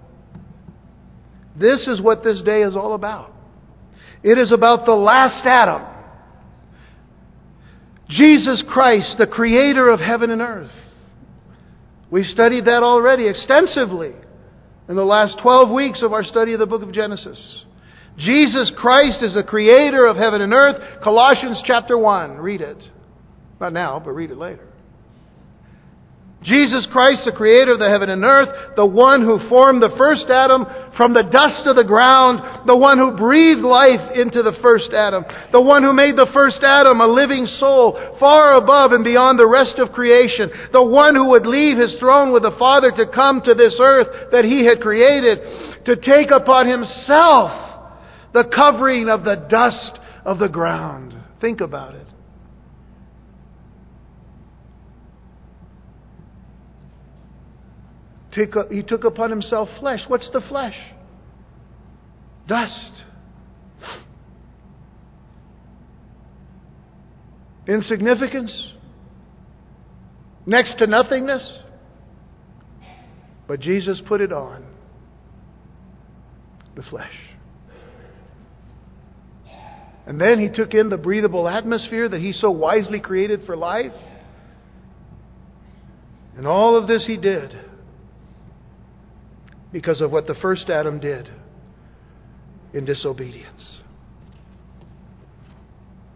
This 1.59 1.87
is 1.87 2.01
what 2.01 2.23
this 2.23 2.43
day 2.43 2.63
is 2.63 2.77
all 2.77 2.95
about. 2.95 3.33
It 4.23 4.39
is 4.39 4.53
about 4.53 4.87
the 4.87 4.93
last 4.93 5.45
Adam. 5.47 5.83
Jesus 8.09 8.63
Christ, 8.69 9.17
the 9.19 9.27
creator 9.27 9.89
of 9.89 10.01
heaven 10.01 10.31
and 10.31 10.41
earth. 10.41 10.71
We've 12.11 12.27
studied 12.27 12.67
that 12.67 12.83
already 12.83 13.27
extensively 13.27 14.13
in 14.89 14.97
the 14.97 15.05
last 15.05 15.39
12 15.43 15.71
weeks 15.71 16.03
of 16.03 16.13
our 16.13 16.23
study 16.23 16.53
of 16.53 16.61
the 16.61 16.67
book 16.67 16.83
of 16.83 16.93
Genesis. 16.93 17.65
Jesus 18.19 18.73
Christ 18.77 19.23
is 19.23 19.35
the 19.35 19.43
creator 19.43 20.07
of 20.07 20.17
heaven 20.17 20.41
and 20.41 20.53
earth. 20.53 21.03
Colossians 21.03 21.63
chapter 21.67 21.99
1. 21.99 22.39
Read 22.39 22.61
it. 22.61 22.79
Not 23.61 23.73
now, 23.73 24.01
but 24.01 24.13
read 24.13 24.31
it 24.31 24.39
later. 24.39 24.67
Jesus 26.47 26.87
Christ, 26.93 27.27
the 27.27 27.35
creator 27.35 27.75
of 27.75 27.83
the 27.83 27.91
heaven 27.91 28.09
and 28.09 28.23
earth, 28.23 28.77
the 28.77 28.87
one 28.87 29.27
who 29.27 29.49
formed 29.51 29.83
the 29.83 29.97
first 29.99 30.31
Adam 30.31 30.63
from 30.95 31.11
the 31.11 31.27
dust 31.27 31.67
of 31.67 31.75
the 31.75 31.89
ground, 31.89 32.39
the 32.71 32.79
one 32.79 33.03
who 33.03 33.19
breathed 33.19 33.67
life 33.67 34.15
into 34.15 34.47
the 34.47 34.55
first 34.63 34.95
Adam, 34.95 35.27
the 35.51 35.61
one 35.61 35.83
who 35.83 35.91
made 35.91 36.15
the 36.15 36.31
first 36.31 36.63
Adam 36.63 37.03
a 37.03 37.09
living 37.09 37.51
soul 37.59 37.99
far 38.23 38.55
above 38.55 38.93
and 38.93 39.03
beyond 39.03 39.43
the 39.43 39.49
rest 39.49 39.83
of 39.83 39.91
creation, 39.91 40.71
the 40.71 40.87
one 40.87 41.19
who 41.19 41.35
would 41.35 41.51
leave 41.51 41.83
his 41.83 41.99
throne 41.99 42.31
with 42.31 42.47
the 42.47 42.55
Father 42.61 42.95
to 42.95 43.11
come 43.11 43.43
to 43.43 43.57
this 43.57 43.75
earth 43.83 44.31
that 44.31 44.47
he 44.47 44.63
had 44.63 44.79
created, 44.79 45.43
to 45.83 45.99
take 45.99 46.31
upon 46.31 46.71
himself 46.71 47.76
the 48.37 48.45
covering 48.55 49.09
of 49.09 49.25
the 49.25 49.47
dust 49.49 49.99
of 50.27 50.39
the 50.39 50.49
ground. 50.49 51.17
Think 51.41 51.63
about 51.63 51.95
it. 51.95 52.07
He 58.71 58.83
took 58.83 59.05
upon 59.05 59.31
himself 59.31 59.71
flesh. 59.81 60.01
What's 60.09 60.29
the 60.35 60.43
flesh? 60.43 60.77
Dust. 62.47 63.05
Insignificance. 67.67 68.75
Next 70.45 70.77
to 70.77 70.87
nothingness. 70.87 71.61
But 73.49 73.61
Jesus 73.61 74.03
put 74.07 74.21
it 74.21 74.31
on 74.31 74.63
the 76.75 76.83
flesh. 76.83 77.15
And 80.07 80.21
then 80.21 80.39
he 80.39 80.49
took 80.49 80.73
in 80.73 80.89
the 80.89 80.97
breathable 80.97 81.49
atmosphere 81.49 82.09
that 82.09 82.21
he 82.21 82.33
so 82.33 82.51
wisely 82.51 83.01
created 83.01 83.43
for 83.45 83.57
life. 83.57 83.93
And 86.37 86.47
all 86.47 86.77
of 86.77 86.87
this 86.87 87.05
he 87.07 87.17
did 87.17 87.59
because 89.73 90.01
of 90.01 90.13
what 90.13 90.27
the 90.27 90.35
first 90.37 90.71
Adam 90.71 91.01
did 91.01 91.29
in 92.73 92.85
disobedience. 92.85 93.81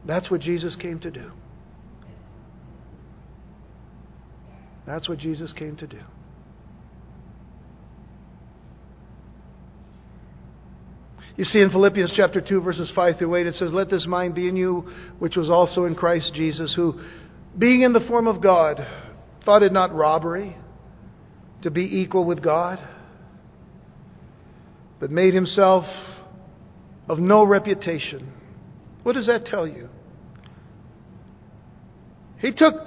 That's 0.06 0.30
what 0.30 0.40
Jesus 0.40 0.76
came 0.76 1.00
to 1.00 1.10
do. 1.10 1.32
That's 4.86 5.08
what 5.08 5.18
Jesus 5.18 5.52
came 5.52 5.76
to 5.76 5.86
do. 5.86 6.00
You 11.36 11.44
see 11.44 11.60
in 11.60 11.70
Philippians 11.70 12.12
chapter 12.16 12.40
2, 12.40 12.60
verses 12.60 12.90
5 12.94 13.18
through 13.18 13.36
8, 13.36 13.46
it 13.46 13.54
says, 13.54 13.72
Let 13.72 13.90
this 13.90 14.06
mind 14.06 14.34
be 14.34 14.48
in 14.48 14.56
you, 14.56 14.90
which 15.18 15.36
was 15.36 15.48
also 15.48 15.84
in 15.84 15.94
Christ 15.94 16.32
Jesus, 16.34 16.72
who, 16.74 17.00
being 17.56 17.82
in 17.82 17.92
the 17.92 18.00
form 18.08 18.26
of 18.26 18.42
God, 18.42 18.84
thought 19.44 19.62
it 19.62 19.72
not 19.72 19.94
robbery 19.94 20.56
to 21.62 21.70
be 21.70 21.82
equal 22.00 22.24
with 22.24 22.42
God, 22.42 22.78
but 24.98 25.10
made 25.10 25.34
himself 25.34 25.84
of 27.08 27.18
no 27.18 27.44
reputation. 27.44 28.32
What 29.02 29.14
does 29.14 29.26
that 29.26 29.46
tell 29.46 29.66
you? 29.66 29.88
He 32.38 32.52
took 32.52 32.86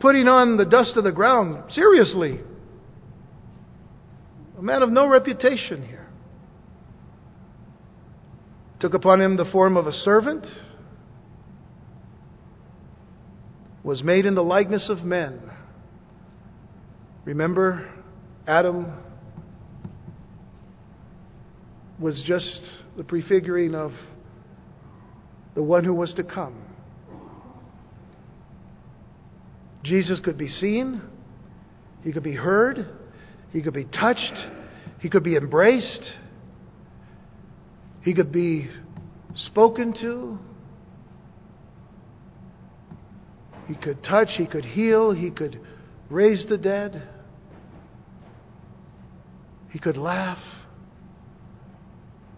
putting 0.00 0.28
on 0.28 0.56
the 0.56 0.64
dust 0.64 0.96
of 0.96 1.04
the 1.04 1.12
ground 1.12 1.72
seriously. 1.72 2.40
A 4.58 4.62
man 4.62 4.82
of 4.82 4.90
no 4.90 5.08
reputation 5.08 5.86
here 5.86 6.07
took 8.80 8.94
upon 8.94 9.20
him 9.20 9.36
the 9.36 9.44
form 9.46 9.76
of 9.76 9.86
a 9.86 9.92
servant, 9.92 10.46
was 13.82 14.02
made 14.02 14.26
in 14.26 14.34
the 14.34 14.42
likeness 14.42 14.88
of 14.88 14.98
men. 14.98 15.40
Remember, 17.24 17.88
Adam 18.46 18.92
was 21.98 22.22
just 22.26 22.60
the 22.96 23.04
prefiguring 23.04 23.74
of 23.74 23.92
the 25.54 25.62
one 25.62 25.84
who 25.84 25.94
was 25.94 26.14
to 26.14 26.22
come. 26.22 26.62
Jesus 29.82 30.20
could 30.20 30.38
be 30.38 30.48
seen, 30.48 31.02
he 32.02 32.12
could 32.12 32.22
be 32.22 32.34
heard, 32.34 32.86
he 33.52 33.62
could 33.62 33.74
be 33.74 33.84
touched, 33.84 34.34
he 35.00 35.08
could 35.08 35.24
be 35.24 35.36
embraced. 35.36 36.02
He 38.02 38.14
could 38.14 38.32
be 38.32 38.68
spoken 39.34 39.92
to. 40.00 40.38
He 43.66 43.74
could 43.74 44.02
touch, 44.02 44.28
he 44.36 44.46
could 44.46 44.64
heal, 44.64 45.12
he 45.12 45.30
could 45.30 45.60
raise 46.08 46.46
the 46.48 46.56
dead. 46.56 47.02
He 49.70 49.78
could 49.78 49.96
laugh. 49.96 50.42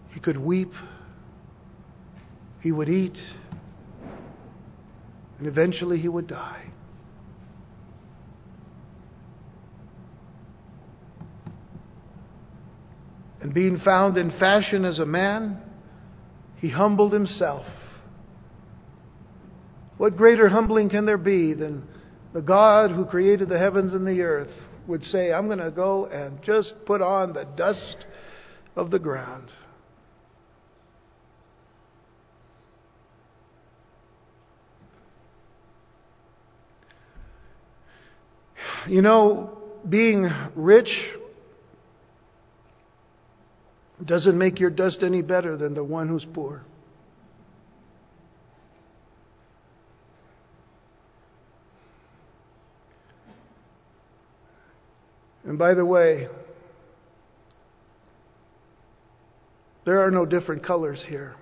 He 0.09 0.19
could 0.19 0.37
weep. 0.37 0.73
He 2.59 2.71
would 2.71 2.89
eat. 2.89 3.17
And 5.39 5.47
eventually 5.47 5.99
he 5.99 6.09
would 6.09 6.27
die. 6.27 6.71
And 13.41 13.53
being 13.53 13.79
found 13.83 14.17
in 14.17 14.29
fashion 14.39 14.85
as 14.85 14.99
a 14.99 15.05
man, 15.05 15.57
he 16.57 16.69
humbled 16.69 17.11
himself. 17.11 17.65
What 19.97 20.15
greater 20.15 20.47
humbling 20.47 20.89
can 20.89 21.05
there 21.05 21.17
be 21.17 21.53
than 21.53 21.87
the 22.33 22.41
God 22.41 22.91
who 22.91 23.05
created 23.05 23.49
the 23.49 23.57
heavens 23.57 23.93
and 23.93 24.07
the 24.07 24.21
earth, 24.21 24.51
would 24.87 25.03
say, 25.03 25.33
I'm 25.33 25.47
going 25.47 25.59
to 25.59 25.71
go 25.71 26.05
and 26.05 26.41
just 26.43 26.73
put 26.85 27.01
on 27.01 27.33
the 27.33 27.45
dust 27.55 28.05
of 28.75 28.89
the 28.89 28.99
ground. 28.99 29.49
You 38.87 39.01
know, 39.01 39.57
being 39.87 40.29
rich 40.55 40.89
doesn't 44.05 44.37
make 44.37 44.59
your 44.59 44.69
dust 44.69 44.99
any 45.03 45.21
better 45.21 45.57
than 45.57 45.73
the 45.73 45.83
one 45.83 46.07
who's 46.07 46.25
poor. 46.33 46.63
And 55.43 55.57
by 55.57 55.73
the 55.73 55.85
way, 55.85 56.27
there 59.85 60.05
are 60.05 60.11
no 60.11 60.25
different 60.25 60.63
colors 60.63 61.03
here. 61.07 61.35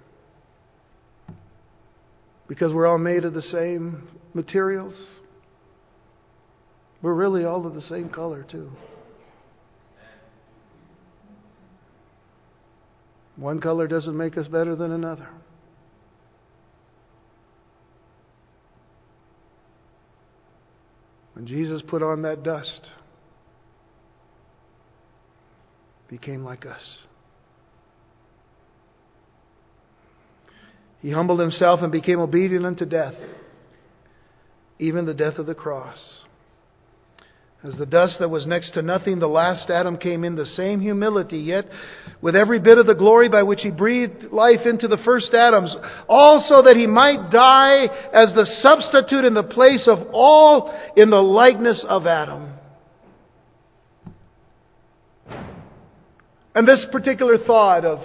Because 2.47 2.74
we're 2.74 2.88
all 2.88 2.97
made 2.97 3.26
of 3.26 3.34
the 3.34 3.41
same 3.41 4.07
materials. 4.34 4.99
We're 7.01 7.14
really 7.14 7.45
all 7.45 7.68
of 7.68 7.76
the 7.76 7.82
same 7.82 8.10
color, 8.10 8.45
too. 8.49 8.72
One 13.40 13.62
color 13.62 13.88
doesn't 13.88 14.18
make 14.18 14.38
us 14.38 14.48
better 14.48 14.76
than 14.76 14.92
another. 14.92 15.30
When 21.34 21.48
Jesus 21.48 21.82
put 21.88 22.04
on 22.04 22.24
that 22.24 22.44
dust, 22.44 22.82
became 26.10 26.44
like 26.44 26.66
us. 26.66 26.82
He 31.02 31.12
humbled 31.12 31.40
himself 31.40 31.80
and 31.82 31.94
became 31.94 32.20
obedient 32.20 32.66
unto 32.66 32.84
death, 32.84 33.16
even 34.80 35.06
the 35.06 35.14
death 35.14 35.38
of 35.38 35.46
the 35.46 35.56
cross. 35.56 35.98
As 37.62 37.76
the 37.78 37.86
dust 37.86 38.16
that 38.20 38.30
was 38.30 38.47
next 38.47 38.74
to 38.76 38.82
nothing, 38.82 39.20
the 39.20 39.28
last 39.28 39.70
Adam 39.70 39.97
came 39.97 40.24
in 40.24 40.38
the 40.38 40.45
same 40.45 40.80
humility, 40.80 41.39
yet 41.39 41.66
with 42.22 42.34
every 42.34 42.57
bit 42.57 42.78
of 42.78 42.88
the 42.88 42.95
glory 42.95 43.28
by 43.28 43.43
which 43.43 43.60
he 43.62 43.70
breathed 43.70 44.32
life 44.32 44.66
into 44.66 44.88
the 44.88 44.99
first 45.03 45.34
Adams, 45.34 45.76
also 46.07 46.64
that 46.64 46.78
he 46.78 46.88
might 46.88 47.30
die 47.32 47.84
as 48.14 48.34
the 48.34 48.45
substitute 48.64 49.26
in 49.26 49.34
the 49.34 49.43
place 49.43 49.86
of 49.88 50.07
all 50.14 50.74
in 50.95 51.10
the 51.10 51.18
likeness 51.18 51.86
of 51.88 52.07
Adam. 52.07 52.53
And 56.55 56.66
this 56.66 56.86
particular 56.93 57.38
thought 57.45 57.84
of 57.84 57.99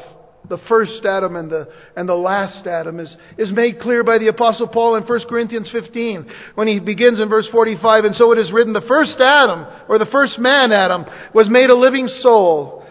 the 0.48 0.58
first 0.68 1.04
Adam 1.04 1.36
and 1.36 1.50
the, 1.50 1.68
and 1.96 2.08
the 2.08 2.14
last 2.14 2.66
Adam 2.66 3.00
is, 3.00 3.16
is 3.38 3.50
made 3.50 3.80
clear 3.80 4.04
by 4.04 4.18
the 4.18 4.28
Apostle 4.28 4.68
Paul 4.68 4.96
in 4.96 5.04
1 5.04 5.20
Corinthians 5.28 5.70
15 5.72 6.30
when 6.54 6.68
he 6.68 6.80
begins 6.80 7.20
in 7.20 7.28
verse 7.28 7.48
45. 7.50 8.04
And 8.04 8.14
so 8.14 8.32
it 8.32 8.38
is 8.38 8.52
written, 8.52 8.72
the 8.72 8.84
first 8.86 9.16
Adam, 9.20 9.66
or 9.88 9.98
the 9.98 10.06
first 10.06 10.38
man 10.38 10.70
Adam, 10.72 11.06
was 11.34 11.46
made 11.48 11.70
a 11.70 11.76
living 11.76 12.08
soul. 12.08 12.84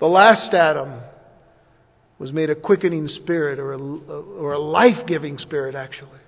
The 0.00 0.06
last 0.06 0.54
Adam 0.54 1.00
was 2.18 2.32
made 2.32 2.48
a 2.48 2.54
quickening 2.54 3.08
spirit 3.08 3.58
or 3.58 3.72
a, 3.72 3.78
or 3.78 4.52
a 4.52 4.58
life 4.58 5.06
giving 5.06 5.38
spirit, 5.38 5.74
actually. 5.74 6.20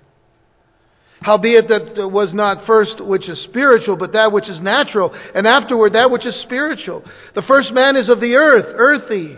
Howbeit 1.21 1.67
that 1.69 2.09
was 2.11 2.31
not 2.33 2.67
first 2.67 3.03
which 3.03 3.27
is 3.27 3.43
spiritual, 3.45 3.97
but 3.97 4.13
that 4.13 4.31
which 4.31 4.47
is 4.47 4.61
natural, 4.61 5.11
and 5.33 5.47
afterward 5.47 5.93
that 5.93 6.11
which 6.11 6.25
is 6.25 6.39
spiritual. 6.43 7.03
The 7.33 7.41
first 7.41 7.71
man 7.71 7.95
is 7.95 8.09
of 8.09 8.19
the 8.19 8.35
earth, 8.35 8.65
earthy. 8.77 9.35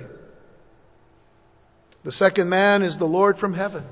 The 2.05 2.11
second 2.11 2.49
man 2.49 2.81
is 2.81 2.97
the 2.97 3.05
Lord 3.05 3.37
from 3.37 3.53
heaven. 3.53 3.85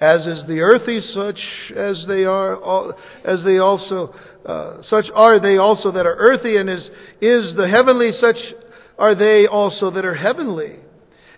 As 0.00 0.26
is 0.26 0.44
the 0.46 0.60
earthy, 0.60 1.00
such 1.00 1.40
as 1.76 2.04
they 2.06 2.24
are, 2.24 2.94
as 3.24 3.42
they 3.44 3.58
also, 3.58 4.14
uh, 4.46 4.80
such 4.82 5.06
are 5.12 5.40
they 5.40 5.56
also 5.56 5.90
that 5.90 6.06
are 6.06 6.14
earthy, 6.30 6.56
and 6.56 6.70
is, 6.70 6.88
is 7.20 7.56
the 7.56 7.68
heavenly, 7.68 8.12
such 8.20 8.36
are 8.96 9.14
they 9.14 9.46
also 9.50 9.90
that 9.90 10.04
are 10.04 10.14
heavenly. 10.14 10.76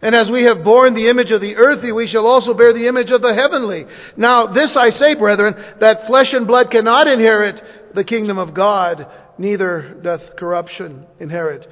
And 0.02 0.14
as 0.14 0.28
we 0.30 0.44
have 0.44 0.64
borne 0.64 0.94
the 0.94 1.10
image 1.10 1.30
of 1.30 1.40
the 1.40 1.56
earthly, 1.56 1.92
we 1.92 2.08
shall 2.08 2.26
also 2.26 2.54
bear 2.54 2.72
the 2.72 2.88
image 2.88 3.10
of 3.10 3.20
the 3.20 3.34
heavenly. 3.34 3.84
Now, 4.16 4.46
this 4.46 4.76
I 4.76 4.90
say, 4.90 5.14
brethren, 5.14 5.54
that 5.80 6.06
flesh 6.06 6.32
and 6.32 6.46
blood 6.46 6.70
cannot 6.70 7.06
inherit 7.06 7.60
the 7.94 8.04
kingdom 8.04 8.38
of 8.38 8.54
God, 8.54 9.06
neither 9.38 10.00
doth 10.02 10.36
corruption 10.38 11.06
inherit 11.18 11.66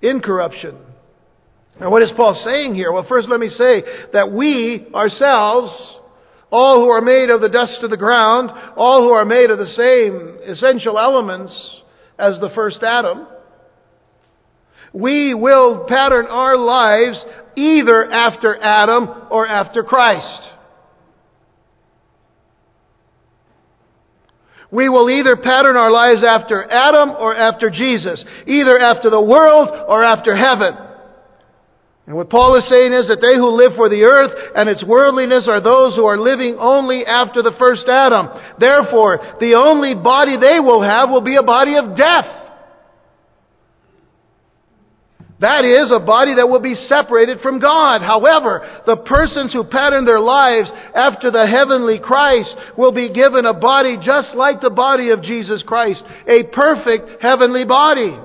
incorruption. 0.00 0.76
Now, 1.80 1.90
what 1.90 2.02
is 2.02 2.10
Paul 2.16 2.40
saying 2.44 2.74
here? 2.74 2.90
Well, 2.92 3.06
first 3.08 3.28
let 3.28 3.38
me 3.38 3.48
say 3.48 3.82
that 4.12 4.32
we 4.32 4.86
ourselves, 4.92 5.70
all 6.50 6.80
who 6.80 6.88
are 6.88 7.00
made 7.00 7.30
of 7.30 7.40
the 7.40 7.48
dust 7.48 7.80
of 7.82 7.90
the 7.90 7.96
ground, 7.96 8.50
all 8.76 9.02
who 9.02 9.10
are 9.10 9.24
made 9.24 9.50
of 9.50 9.58
the 9.58 9.66
same 9.66 10.38
essential 10.50 10.98
elements 10.98 11.52
as 12.18 12.40
the 12.40 12.50
first 12.54 12.82
Adam, 12.82 13.26
we 14.92 15.34
will 15.34 15.84
pattern 15.86 16.26
our 16.26 16.56
lives 16.56 17.18
either 17.56 18.10
after 18.10 18.58
Adam 18.60 19.08
or 19.30 19.46
after 19.46 19.84
Christ. 19.84 20.50
We 24.70 24.88
will 24.88 25.08
either 25.08 25.36
pattern 25.36 25.76
our 25.76 25.90
lives 25.90 26.24
after 26.26 26.64
Adam 26.70 27.10
or 27.10 27.34
after 27.34 27.70
Jesus, 27.70 28.22
either 28.46 28.78
after 28.78 29.10
the 29.10 29.20
world 29.20 29.70
or 29.88 30.02
after 30.02 30.36
heaven. 30.36 30.87
And 32.08 32.16
what 32.16 32.32
Paul 32.32 32.56
is 32.56 32.64
saying 32.72 32.96
is 32.96 33.04
that 33.12 33.20
they 33.20 33.36
who 33.36 33.52
live 33.52 33.76
for 33.76 33.92
the 33.92 34.08
earth 34.08 34.32
and 34.56 34.64
its 34.64 34.80
worldliness 34.80 35.44
are 35.44 35.60
those 35.60 35.92
who 35.92 36.08
are 36.08 36.16
living 36.16 36.56
only 36.56 37.04
after 37.04 37.44
the 37.44 37.52
first 37.60 37.84
Adam. 37.84 38.32
Therefore, 38.56 39.36
the 39.36 39.60
only 39.60 39.92
body 39.92 40.40
they 40.40 40.56
will 40.56 40.80
have 40.80 41.12
will 41.12 41.20
be 41.20 41.36
a 41.36 41.44
body 41.44 41.76
of 41.76 41.92
death. 42.00 42.48
That 45.44 45.68
is 45.68 45.92
a 45.92 46.00
body 46.00 46.40
that 46.40 46.48
will 46.48 46.64
be 46.64 46.80
separated 46.88 47.44
from 47.44 47.60
God. 47.60 48.00
However, 48.00 48.64
the 48.88 49.04
persons 49.04 49.52
who 49.52 49.68
pattern 49.68 50.08
their 50.08 50.18
lives 50.18 50.72
after 50.96 51.28
the 51.30 51.44
heavenly 51.44 52.00
Christ 52.00 52.56
will 52.80 52.90
be 52.90 53.12
given 53.12 53.44
a 53.44 53.52
body 53.52 54.00
just 54.00 54.32
like 54.32 54.64
the 54.64 54.72
body 54.72 55.12
of 55.12 55.20
Jesus 55.20 55.60
Christ, 55.60 56.00
a 56.24 56.48
perfect 56.56 57.20
heavenly 57.20 57.68
body. 57.68 58.16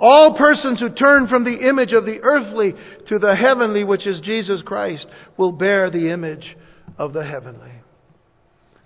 All 0.00 0.34
persons 0.36 0.80
who 0.80 0.88
turn 0.88 1.28
from 1.28 1.44
the 1.44 1.68
image 1.68 1.92
of 1.92 2.06
the 2.06 2.20
earthly 2.22 2.72
to 3.08 3.18
the 3.18 3.36
heavenly, 3.36 3.84
which 3.84 4.06
is 4.06 4.20
Jesus 4.22 4.62
Christ, 4.62 5.06
will 5.36 5.52
bear 5.52 5.90
the 5.90 6.10
image 6.10 6.56
of 6.96 7.12
the 7.12 7.24
heavenly. 7.24 7.72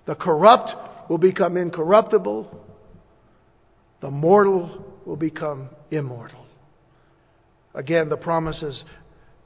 The 0.06 0.16
corrupt 0.16 1.08
will 1.08 1.18
become 1.18 1.56
incorruptible. 1.56 2.60
The 4.00 4.10
mortal 4.10 4.84
will 5.06 5.16
become 5.16 5.68
immortal. 5.90 6.46
Again, 7.74 8.08
the 8.08 8.16
promises 8.16 8.82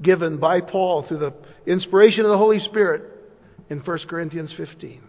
given 0.00 0.38
by 0.38 0.60
Paul 0.60 1.04
through 1.06 1.18
the 1.18 1.34
inspiration 1.66 2.24
of 2.24 2.30
the 2.30 2.38
Holy 2.38 2.60
Spirit 2.60 3.02
in 3.68 3.80
1 3.80 3.98
Corinthians 4.08 4.54
15. 4.56 5.02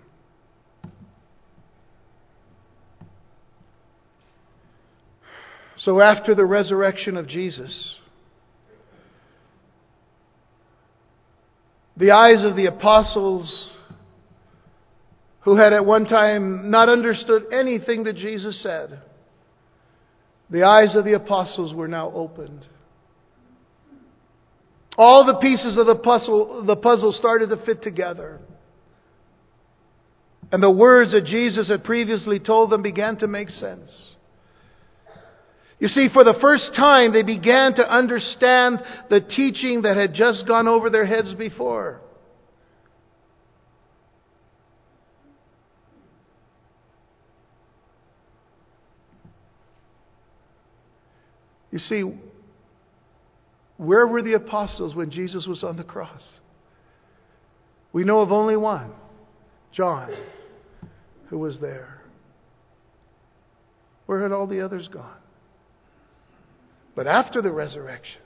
So, 5.84 6.02
after 6.02 6.36
the 6.36 6.46
resurrection 6.46 7.16
of 7.18 7.28
Jesus, 7.28 7.96
the 11.96 12.12
eyes 12.12 12.44
of 12.44 12.56
the 12.56 12.66
apostles 12.66 13.72
who 15.42 15.56
had 15.56 15.74
at 15.74 15.86
one 15.86 16.06
time 16.06 16.70
not 16.70 16.90
understood 16.90 17.44
anything 17.54 18.04
that 18.04 18.16
Jesus 18.16 18.62
said 18.62 19.02
the 20.50 20.64
eyes 20.64 20.96
of 20.96 21.06
the 21.06 21.14
apostles 21.14 21.74
were 21.74 21.88
now 21.88 22.12
opened. 22.14 22.66
All 24.98 25.26
the 25.26 25.40
pieces 25.40 25.78
of 25.78 25.86
the 25.86 25.96
puzzle, 25.96 26.64
the 26.66 26.76
puzzle 26.76 27.12
started 27.12 27.50
to 27.50 27.66
fit 27.66 27.84
together. 27.84 28.40
And 30.52 30.62
the 30.62 30.72
words 30.72 31.12
that 31.12 31.26
Jesus 31.26 31.70
had 31.70 31.84
previously 31.84 32.40
told 32.40 32.72
them 32.72 32.82
began 32.82 33.16
to 33.18 33.28
make 33.28 33.50
sense. 33.50 34.09
You 35.80 35.88
see, 35.88 36.10
for 36.12 36.26
the 36.26 36.36
first 36.42 36.72
time, 36.76 37.14
they 37.14 37.24
began 37.24 37.74
to 37.76 37.90
understand 37.90 38.80
the 39.10 39.22
teaching 39.22 39.84
that 39.84 39.96
had 39.96 40.14
just 40.14 40.46
gone 40.46 40.68
over 40.68 40.90
their 40.90 41.06
heads 41.06 41.34
before. 41.36 42.02
You 51.72 51.80
see, 51.80 52.04
where 53.78 54.06
were 54.06 54.22
the 54.22 54.34
apostles 54.34 54.96
when 54.96 55.12
Jesus 55.12 55.46
was 55.48 55.64
on 55.64 55.78
the 55.78 55.84
cross? 55.84 56.28
We 57.94 58.04
know 58.04 58.20
of 58.20 58.32
only 58.32 58.58
one, 58.58 58.92
John. 59.72 60.14
who 61.30 61.40
was 61.40 61.60
there. 61.60 62.02
Where 64.08 64.24
had 64.24 64.32
all 64.32 64.48
the 64.48 64.62
others 64.62 64.90
gone? 64.92 65.16
But 67.00 67.08
after 67.08 67.42
the 67.42 67.50
resurrection, 67.50 68.20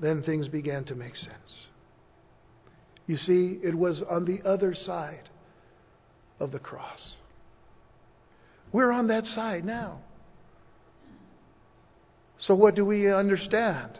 then 0.00 0.22
things 0.22 0.46
began 0.46 0.84
to 0.84 0.94
make 0.94 1.16
sense. 1.16 1.66
You 3.08 3.16
see, 3.16 3.58
it 3.60 3.74
was 3.74 4.04
on 4.08 4.24
the 4.24 4.48
other 4.48 4.72
side 4.72 5.28
of 6.38 6.52
the 6.52 6.60
cross. 6.60 7.16
We're 8.70 8.92
on 8.92 9.08
that 9.08 9.24
side 9.24 9.64
now. 9.64 9.98
So, 12.38 12.54
what 12.54 12.76
do 12.76 12.84
we 12.84 13.12
understand? 13.12 13.98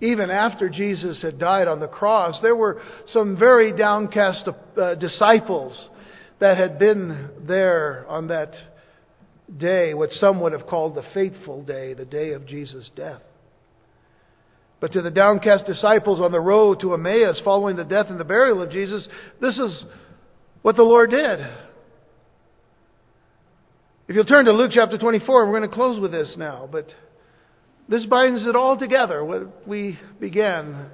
Even 0.00 0.30
after 0.30 0.68
Jesus 0.68 1.20
had 1.22 1.38
died 1.38 1.66
on 1.66 1.80
the 1.80 1.88
cross, 1.88 2.38
there 2.40 2.54
were 2.54 2.80
some 3.06 3.36
very 3.36 3.76
downcast 3.76 4.48
uh, 4.76 4.94
disciples 4.94 5.88
that 6.40 6.56
had 6.56 6.78
been 6.78 7.30
there 7.46 8.06
on 8.08 8.28
that 8.28 8.52
day, 9.56 9.94
what 9.94 10.10
some 10.12 10.40
would 10.40 10.52
have 10.52 10.66
called 10.66 10.94
the 10.94 11.02
faithful 11.14 11.62
day, 11.62 11.94
the 11.94 12.04
day 12.04 12.32
of 12.32 12.46
Jesus' 12.46 12.90
death. 12.94 13.22
But 14.80 14.92
to 14.92 15.02
the 15.02 15.10
downcast 15.10 15.66
disciples 15.66 16.20
on 16.20 16.30
the 16.30 16.40
road 16.40 16.80
to 16.80 16.94
Emmaus 16.94 17.40
following 17.44 17.76
the 17.76 17.84
death 17.84 18.06
and 18.10 18.20
the 18.20 18.24
burial 18.24 18.62
of 18.62 18.70
Jesus, 18.70 19.08
this 19.40 19.58
is 19.58 19.82
what 20.62 20.76
the 20.76 20.82
Lord 20.84 21.10
did. 21.10 21.40
If 24.06 24.14
you'll 24.14 24.24
turn 24.24 24.44
to 24.44 24.52
Luke 24.52 24.70
chapter 24.72 24.96
24, 24.96 25.46
we're 25.46 25.58
going 25.58 25.68
to 25.68 25.74
close 25.74 26.00
with 26.00 26.12
this 26.12 26.34
now, 26.38 26.68
but 26.70 26.86
this 27.88 28.04
binds 28.06 28.46
it 28.46 28.54
all 28.54 28.78
together, 28.78 29.24
what 29.24 29.66
we 29.66 29.98
began 30.20 30.90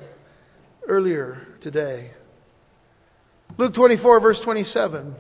earlier 0.89 1.47
today. 1.61 2.13
Luke 3.59 3.75
24, 3.75 4.21
verse 4.21 4.41
27. 4.45 5.15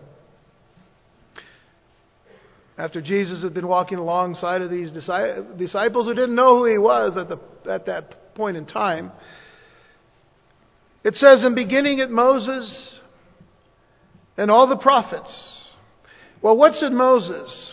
After 2.77 3.01
Jesus 3.01 3.43
had 3.43 3.55
been 3.55 3.69
walking 3.69 3.99
alongside 3.99 4.63
of 4.63 4.71
these 4.71 4.91
disciples 4.93 6.07
who 6.07 6.15
didn't 6.15 6.35
know 6.35 6.59
who 6.59 6.67
he 6.67 6.79
was 6.79 7.17
at, 7.17 7.29
the, 7.29 7.39
at 7.71 7.87
that 7.87 8.35
point 8.35 8.57
in 8.57 8.67
time, 8.67 9.13
it 11.05 11.15
says, 11.15 11.45
in 11.45 11.55
beginning 11.55 12.01
at 12.01 12.11
Moses 12.11 12.99
and 14.37 14.51
all 14.51 14.67
the 14.67 14.77
prophets. 14.77 15.33
Well, 16.43 16.57
what's 16.57 16.83
in 16.83 16.97
Moses? 16.97 17.73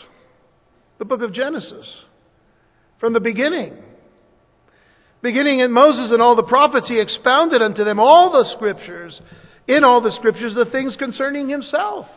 The 0.99 1.05
book 1.05 1.21
of 1.21 1.33
Genesis. 1.33 1.87
From 2.99 3.13
the 3.13 3.19
beginning. 3.19 3.77
Beginning 5.21 5.59
in 5.59 5.71
Moses 5.71 6.11
and 6.11 6.21
all 6.21 6.35
the 6.35 6.43
prophets, 6.43 6.87
he 6.87 6.99
expounded 6.99 7.61
unto 7.61 7.83
them 7.83 7.99
all 7.99 8.31
the 8.31 8.49
scriptures, 8.55 9.19
in 9.67 9.83
all 9.83 10.01
the 10.01 10.11
scriptures, 10.17 10.55
the 10.55 10.65
things 10.71 10.95
concerning 10.97 11.47
himself. 11.47 12.07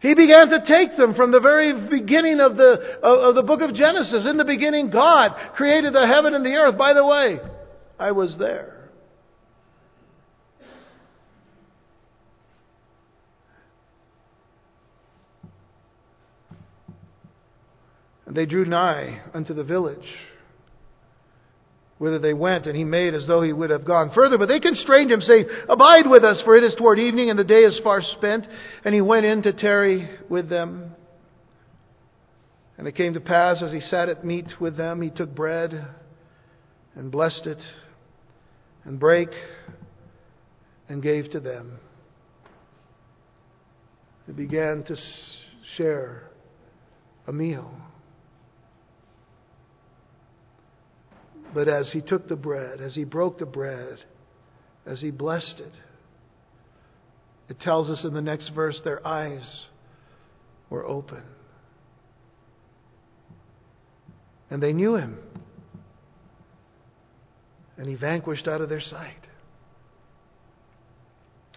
He 0.00 0.14
began 0.14 0.48
to 0.48 0.64
take 0.66 0.96
them 0.96 1.14
from 1.14 1.30
the 1.30 1.38
very 1.38 1.88
beginning 1.88 2.40
of 2.40 2.56
the, 2.56 2.98
of 3.02 3.34
the 3.34 3.42
book 3.42 3.60
of 3.60 3.74
Genesis. 3.74 4.26
In 4.28 4.36
the 4.36 4.44
beginning, 4.44 4.90
God 4.90 5.30
created 5.54 5.92
the 5.92 6.06
heaven 6.06 6.34
and 6.34 6.44
the 6.44 6.50
earth. 6.50 6.76
By 6.76 6.92
the 6.92 7.06
way, 7.06 7.38
I 8.00 8.10
was 8.10 8.36
there. 8.38 8.90
And 18.26 18.34
they 18.34 18.46
drew 18.46 18.64
nigh 18.64 19.20
unto 19.34 19.52
the 19.52 19.62
village 19.62 20.08
whither 22.02 22.18
they 22.18 22.34
went, 22.34 22.66
and 22.66 22.76
he 22.76 22.82
made 22.82 23.14
as 23.14 23.28
though 23.28 23.42
he 23.42 23.52
would 23.52 23.70
have 23.70 23.84
gone 23.84 24.10
further. 24.12 24.36
But 24.36 24.48
they 24.48 24.58
constrained 24.58 25.12
him, 25.12 25.20
saying, 25.20 25.46
Abide 25.68 26.10
with 26.10 26.24
us, 26.24 26.42
for 26.44 26.56
it 26.56 26.64
is 26.64 26.74
toward 26.74 26.98
evening, 26.98 27.30
and 27.30 27.38
the 27.38 27.44
day 27.44 27.60
is 27.60 27.78
far 27.84 28.02
spent. 28.02 28.44
And 28.84 28.92
he 28.92 29.00
went 29.00 29.24
in 29.24 29.40
to 29.44 29.52
tarry 29.52 30.10
with 30.28 30.48
them. 30.48 30.96
And 32.76 32.88
it 32.88 32.96
came 32.96 33.14
to 33.14 33.20
pass, 33.20 33.62
as 33.62 33.70
he 33.70 33.78
sat 33.78 34.08
at 34.08 34.24
meat 34.24 34.46
with 34.60 34.76
them, 34.76 35.00
he 35.00 35.10
took 35.10 35.32
bread 35.32 35.86
and 36.96 37.12
blessed 37.12 37.46
it, 37.46 37.62
and 38.84 38.98
brake, 38.98 39.34
and 40.88 41.00
gave 41.00 41.30
to 41.30 41.38
them. 41.38 41.78
He 44.26 44.32
began 44.32 44.82
to 44.88 44.96
share 45.76 46.24
a 47.28 47.32
meal. 47.32 47.72
But 51.54 51.68
as 51.68 51.90
he 51.92 52.00
took 52.00 52.28
the 52.28 52.36
bread, 52.36 52.80
as 52.80 52.94
he 52.94 53.04
broke 53.04 53.38
the 53.38 53.46
bread, 53.46 53.98
as 54.86 55.00
he 55.00 55.10
blessed 55.10 55.56
it, 55.58 55.72
it 57.48 57.60
tells 57.60 57.90
us 57.90 58.04
in 58.04 58.14
the 58.14 58.22
next 58.22 58.50
verse 58.50 58.80
their 58.84 59.06
eyes 59.06 59.66
were 60.70 60.86
open. 60.86 61.22
And 64.50 64.62
they 64.62 64.72
knew 64.72 64.96
him. 64.96 65.18
And 67.76 67.88
he 67.88 67.94
vanquished 67.94 68.48
out 68.48 68.60
of 68.60 68.68
their 68.68 68.80
sight. 68.80 69.26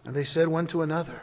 And 0.06 0.16
they 0.16 0.26
said 0.26 0.48
one 0.48 0.68
to 0.68 0.82
another, 0.82 1.22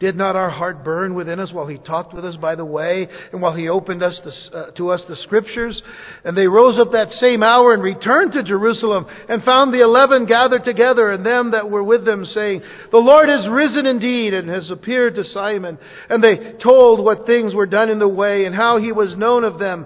did 0.00 0.16
not 0.16 0.34
our 0.34 0.48
heart 0.48 0.82
burn 0.82 1.14
within 1.14 1.38
us 1.38 1.52
while 1.52 1.66
he 1.66 1.76
talked 1.76 2.14
with 2.14 2.24
us 2.24 2.34
by 2.36 2.54
the 2.54 2.64
way 2.64 3.06
and 3.32 3.42
while 3.42 3.54
he 3.54 3.68
opened 3.68 4.02
us 4.02 4.18
the, 4.24 4.56
uh, 4.56 4.70
to 4.72 4.88
us 4.88 5.02
the 5.06 5.16
scriptures? 5.16 5.80
And 6.24 6.34
they 6.34 6.46
rose 6.46 6.78
up 6.78 6.92
that 6.92 7.10
same 7.20 7.42
hour 7.42 7.74
and 7.74 7.82
returned 7.82 8.32
to 8.32 8.42
Jerusalem 8.42 9.04
and 9.28 9.44
found 9.44 9.74
the 9.74 9.84
eleven 9.84 10.24
gathered 10.24 10.64
together 10.64 11.10
and 11.10 11.24
them 11.24 11.50
that 11.50 11.70
were 11.70 11.84
with 11.84 12.06
them 12.06 12.24
saying, 12.24 12.62
The 12.90 12.96
Lord 12.96 13.28
has 13.28 13.46
risen 13.48 13.84
indeed 13.84 14.32
and 14.32 14.48
has 14.48 14.70
appeared 14.70 15.16
to 15.16 15.24
Simon. 15.24 15.78
And 16.08 16.24
they 16.24 16.54
told 16.66 17.04
what 17.04 17.26
things 17.26 17.54
were 17.54 17.66
done 17.66 17.90
in 17.90 17.98
the 17.98 18.08
way 18.08 18.46
and 18.46 18.54
how 18.54 18.78
he 18.78 18.92
was 18.92 19.14
known 19.18 19.44
of 19.44 19.58
them 19.58 19.84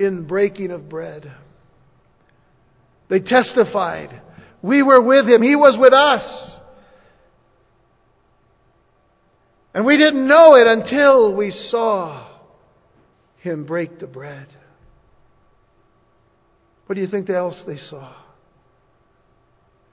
in 0.00 0.26
breaking 0.26 0.72
of 0.72 0.88
bread. 0.88 1.32
They 3.08 3.20
testified, 3.20 4.20
We 4.60 4.82
were 4.82 5.00
with 5.00 5.28
him. 5.28 5.40
He 5.40 5.54
was 5.54 5.76
with 5.78 5.92
us. 5.92 6.52
And 9.74 9.86
we 9.86 9.96
didn't 9.96 10.28
know 10.28 10.54
it 10.54 10.66
until 10.66 11.34
we 11.34 11.50
saw 11.50 12.28
him 13.38 13.64
break 13.64 13.98
the 13.98 14.06
bread. 14.06 14.48
What 16.86 16.96
do 16.96 17.00
you 17.00 17.06
think 17.06 17.30
else 17.30 17.62
they 17.66 17.78
saw? 17.78 18.14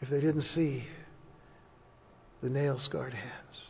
If 0.01 0.09
they 0.09 0.19
didn't 0.19 0.43
see 0.43 0.83
the 2.41 2.49
nail 2.49 2.77
scarred 2.79 3.13
hands. 3.13 3.69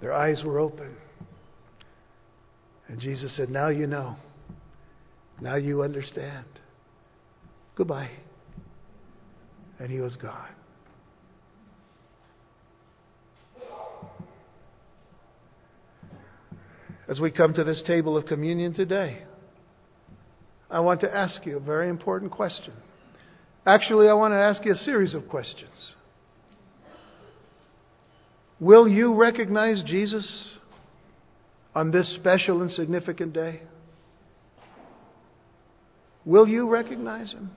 Their 0.00 0.12
eyes 0.12 0.42
were 0.44 0.58
open. 0.58 0.96
And 2.88 3.00
Jesus 3.00 3.36
said, 3.36 3.48
Now 3.48 3.68
you 3.68 3.86
know. 3.86 4.16
Now 5.40 5.56
you 5.56 5.82
understand. 5.82 6.46
Goodbye. 7.76 8.10
And 9.78 9.90
he 9.90 10.00
was 10.00 10.16
gone. 10.16 10.54
As 17.08 17.20
we 17.20 17.30
come 17.30 17.54
to 17.54 17.64
this 17.64 17.82
table 17.86 18.16
of 18.16 18.26
communion 18.26 18.74
today, 18.74 19.24
I 20.70 20.80
want 20.80 21.00
to 21.02 21.14
ask 21.14 21.44
you 21.44 21.56
a 21.56 21.60
very 21.60 21.88
important 21.88 22.32
question. 22.32 22.72
Actually, 23.66 24.08
I 24.08 24.14
want 24.14 24.32
to 24.32 24.38
ask 24.38 24.64
you 24.64 24.72
a 24.72 24.76
series 24.76 25.14
of 25.14 25.28
questions. 25.28 25.94
Will 28.60 28.88
you 28.88 29.14
recognize 29.14 29.82
Jesus 29.84 30.54
on 31.74 31.90
this 31.90 32.14
special 32.14 32.62
and 32.62 32.70
significant 32.70 33.32
day? 33.32 33.62
Will 36.24 36.48
you 36.48 36.68
recognize 36.68 37.32
him? 37.32 37.50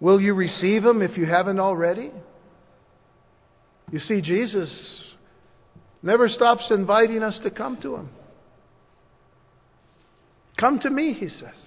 Will 0.00 0.20
you 0.20 0.32
receive 0.32 0.84
him 0.84 1.02
if 1.02 1.18
you 1.18 1.26
haven't 1.26 1.60
already? 1.60 2.10
You 3.92 3.98
see, 3.98 4.22
Jesus 4.22 5.09
Never 6.02 6.28
stops 6.28 6.70
inviting 6.70 7.22
us 7.22 7.38
to 7.42 7.50
come 7.50 7.80
to 7.82 7.96
Him. 7.96 8.10
Come 10.58 10.78
to 10.80 10.90
me, 10.90 11.12
He 11.12 11.28
says. 11.28 11.66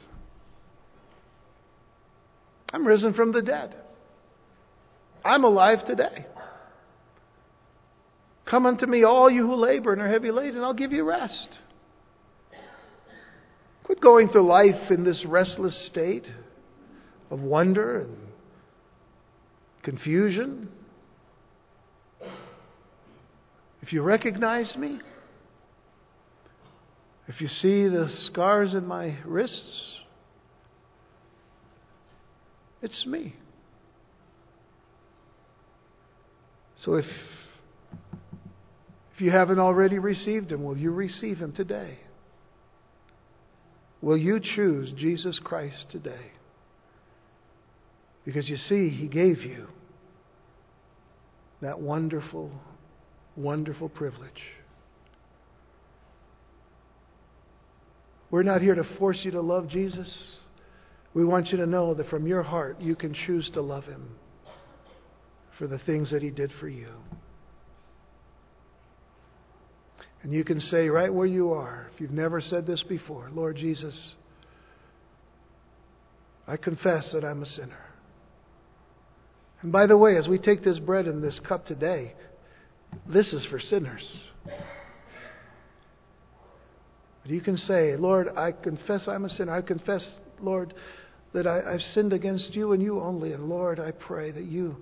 I'm 2.72 2.86
risen 2.88 3.14
from 3.14 3.32
the 3.32 3.42
dead. 3.42 3.76
I'm 5.24 5.44
alive 5.44 5.86
today. 5.86 6.26
Come 8.50 8.66
unto 8.66 8.86
me, 8.86 9.04
all 9.04 9.30
you 9.30 9.48
who 9.48 9.56
labor 9.56 9.94
and 9.94 10.02
are 10.02 10.12
heavy 10.12 10.32
laden, 10.32 10.64
I'll 10.64 10.74
give 10.74 10.92
you 10.92 11.04
rest. 11.04 11.60
Quit 13.84 14.02
going 14.02 14.30
through 14.30 14.48
life 14.48 14.92
in 14.92 15.04
this 15.04 15.24
restless 15.28 15.88
state 15.88 16.26
of 17.30 17.42
wonder 17.42 18.02
and 18.02 18.18
confusion. 19.84 20.70
If 23.84 23.92
you 23.92 24.02
recognize 24.02 24.76
me, 24.78 25.00
If 27.28 27.40
you 27.40 27.48
see 27.48 27.88
the 27.88 28.10
scars 28.28 28.74
in 28.74 28.86
my 28.86 29.18
wrists, 29.26 29.98
it's 32.82 33.06
me. 33.06 33.36
So 36.84 36.96
if 36.96 37.06
if 39.16 39.22
you 39.22 39.32
haven't 39.32 39.60
already 39.60 40.00
received 40.00 40.52
him, 40.52 40.64
will 40.64 40.78
you 40.78 40.92
receive 40.92 41.38
him 41.38 41.54
today? 41.54 42.00
Will 44.02 44.18
you 44.18 44.42
choose 44.42 44.92
Jesus 44.98 45.40
Christ 45.42 45.86
today? 45.92 46.32
Because 48.26 48.50
you 48.50 48.58
see, 48.58 48.90
he 48.90 49.08
gave 49.08 49.42
you 49.42 49.68
that 51.62 51.80
wonderful, 51.80 52.52
wonderful 53.36 53.90
privilege. 53.90 54.42
We're 58.32 58.44
not 58.44 58.62
here 58.62 58.76
to 58.76 58.84
force 58.98 59.20
you 59.24 59.32
to 59.32 59.42
love 59.42 59.70
Jesus. 59.70 60.12
We 61.14 61.24
want 61.24 61.50
you 61.50 61.58
to 61.58 61.68
know 61.68 61.94
that 61.94 62.10
from 62.10 62.26
your 62.26 62.42
heart 62.42 62.82
you 62.82 62.96
can 62.96 63.14
choose 63.28 63.50
to 63.54 63.62
love 63.62 63.84
him 63.84 64.16
for 65.60 65.68
the 65.68 65.78
things 65.80 66.10
that 66.12 66.24
he 66.24 66.32
did 66.32 66.52
for 66.60 66.68
you. 66.68 66.88
And 70.24 70.34
you 70.34 70.44
can 70.44 70.60
say 70.60 70.88
right 70.88 71.14
where 71.14 71.28
you 71.28 71.52
are, 71.52 71.90
if 71.94 72.02
you've 72.02 72.12
never 72.12 72.42
said 72.42 72.66
this 72.66 72.84
before, 72.88 73.30
Lord 73.32 73.58
Jesus, 73.58 74.16
I 76.48 76.58
confess 76.58 77.12
that 77.14 77.26
I'm 77.26 77.44
a 77.44 77.46
sinner. 77.46 77.86
And 79.62 79.72
by 79.72 79.86
the 79.86 79.98
way, 79.98 80.18
as 80.18 80.28
we 80.28 80.40
take 80.40 80.64
this 80.64 80.80
bread 80.80 81.08
and 81.08 81.24
this 81.24 81.40
cup 81.48 81.66
today, 81.66 82.14
this 83.12 83.32
is 83.34 83.46
for 83.50 83.60
sinners. 83.60 84.04
But 87.24 87.32
you 87.32 87.42
can 87.42 87.58
say, 87.58 87.96
Lord, 87.96 88.28
I 88.36 88.52
confess 88.52 89.08
I'm 89.08 89.26
a 89.26 89.30
sinner. 89.30 89.56
I 89.56 89.62
confess, 89.62 90.18
Lord, 90.42 90.74
that 91.34 91.48
I, 91.48 91.72
have 91.72 91.82
sinned 91.94 92.14
against 92.14 92.54
you 92.54 92.74
and 92.74 92.82
you 92.82 93.00
only. 93.00 93.32
And 93.34 93.50
Lord, 93.50 93.80
I 93.80 93.92
pray 93.92 94.32
that 94.32 94.44
you 94.44 94.76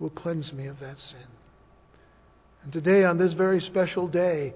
will 0.00 0.10
cleanse 0.10 0.52
me 0.52 0.66
of 0.66 0.80
that 0.80 0.98
sin. 0.98 1.26
And 2.64 2.72
today, 2.72 3.04
on 3.04 3.16
this 3.16 3.32
very 3.34 3.60
special 3.60 4.08
day, 4.08 4.54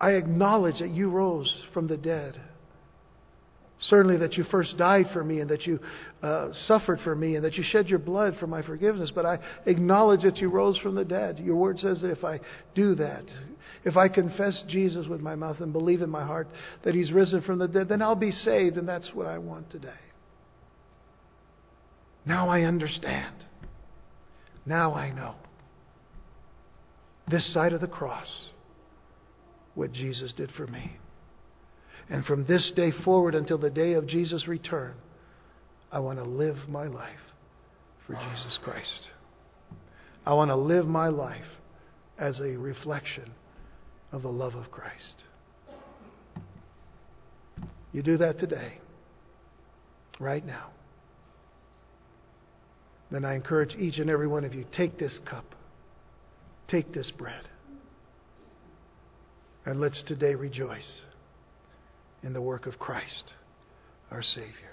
I 0.00 0.10
acknowledge 0.12 0.78
that 0.80 0.90
you 0.90 1.10
rose 1.10 1.52
from 1.74 1.86
the 1.86 1.96
dead. 1.96 2.40
Certainly, 3.88 4.18
that 4.18 4.34
you 4.34 4.44
first 4.44 4.76
died 4.76 5.06
for 5.12 5.24
me 5.24 5.40
and 5.40 5.50
that 5.50 5.66
you 5.66 5.80
uh, 6.22 6.48
suffered 6.66 7.00
for 7.02 7.16
me 7.16 7.34
and 7.36 7.44
that 7.44 7.54
you 7.54 7.64
shed 7.66 7.88
your 7.88 7.98
blood 7.98 8.36
for 8.38 8.46
my 8.46 8.62
forgiveness. 8.62 9.10
But 9.14 9.26
I 9.26 9.38
acknowledge 9.66 10.22
that 10.22 10.36
you 10.36 10.48
rose 10.50 10.78
from 10.78 10.94
the 10.94 11.04
dead. 11.04 11.38
Your 11.40 11.56
word 11.56 11.78
says 11.78 12.00
that 12.02 12.10
if 12.10 12.22
I 12.22 12.40
do 12.74 12.94
that, 12.94 13.24
if 13.84 13.96
I 13.96 14.08
confess 14.08 14.62
Jesus 14.68 15.06
with 15.08 15.20
my 15.20 15.34
mouth 15.34 15.56
and 15.60 15.72
believe 15.72 16.02
in 16.02 16.10
my 16.10 16.24
heart 16.24 16.48
that 16.84 16.94
he's 16.94 17.10
risen 17.12 17.42
from 17.42 17.58
the 17.58 17.66
dead, 17.66 17.88
then 17.88 18.02
I'll 18.02 18.14
be 18.14 18.30
saved, 18.30 18.76
and 18.76 18.88
that's 18.88 19.10
what 19.14 19.26
I 19.26 19.38
want 19.38 19.70
today. 19.70 19.88
Now 22.24 22.48
I 22.48 22.62
understand. 22.62 23.34
Now 24.64 24.94
I 24.94 25.10
know. 25.10 25.34
This 27.28 27.52
side 27.52 27.72
of 27.72 27.80
the 27.80 27.88
cross, 27.88 28.50
what 29.74 29.92
Jesus 29.92 30.32
did 30.36 30.50
for 30.56 30.66
me. 30.66 30.98
And 32.10 32.24
from 32.24 32.44
this 32.46 32.72
day 32.74 32.92
forward 33.04 33.34
until 33.34 33.58
the 33.58 33.70
day 33.70 33.94
of 33.94 34.06
Jesus' 34.06 34.46
return, 34.46 34.94
I 35.90 35.98
want 36.00 36.18
to 36.18 36.24
live 36.24 36.56
my 36.68 36.86
life 36.86 37.20
for 38.06 38.14
Jesus 38.14 38.58
Christ. 38.62 39.08
I 40.24 40.34
want 40.34 40.50
to 40.50 40.56
live 40.56 40.86
my 40.86 41.08
life 41.08 41.40
as 42.18 42.40
a 42.40 42.56
reflection 42.56 43.30
of 44.10 44.22
the 44.22 44.28
love 44.28 44.54
of 44.54 44.70
Christ. 44.70 45.24
You 47.92 48.02
do 48.02 48.16
that 48.18 48.38
today, 48.38 48.78
right 50.18 50.44
now. 50.44 50.70
Then 53.10 53.24
I 53.24 53.34
encourage 53.34 53.74
each 53.74 53.98
and 53.98 54.08
every 54.08 54.26
one 54.26 54.44
of 54.44 54.54
you 54.54 54.64
take 54.74 54.98
this 54.98 55.18
cup, 55.28 55.44
take 56.68 56.94
this 56.94 57.10
bread, 57.18 57.48
and 59.66 59.80
let's 59.80 60.02
today 60.06 60.34
rejoice 60.34 61.02
in 62.22 62.32
the 62.32 62.40
work 62.40 62.66
of 62.66 62.78
Christ, 62.78 63.34
our 64.10 64.22
Savior. 64.22 64.71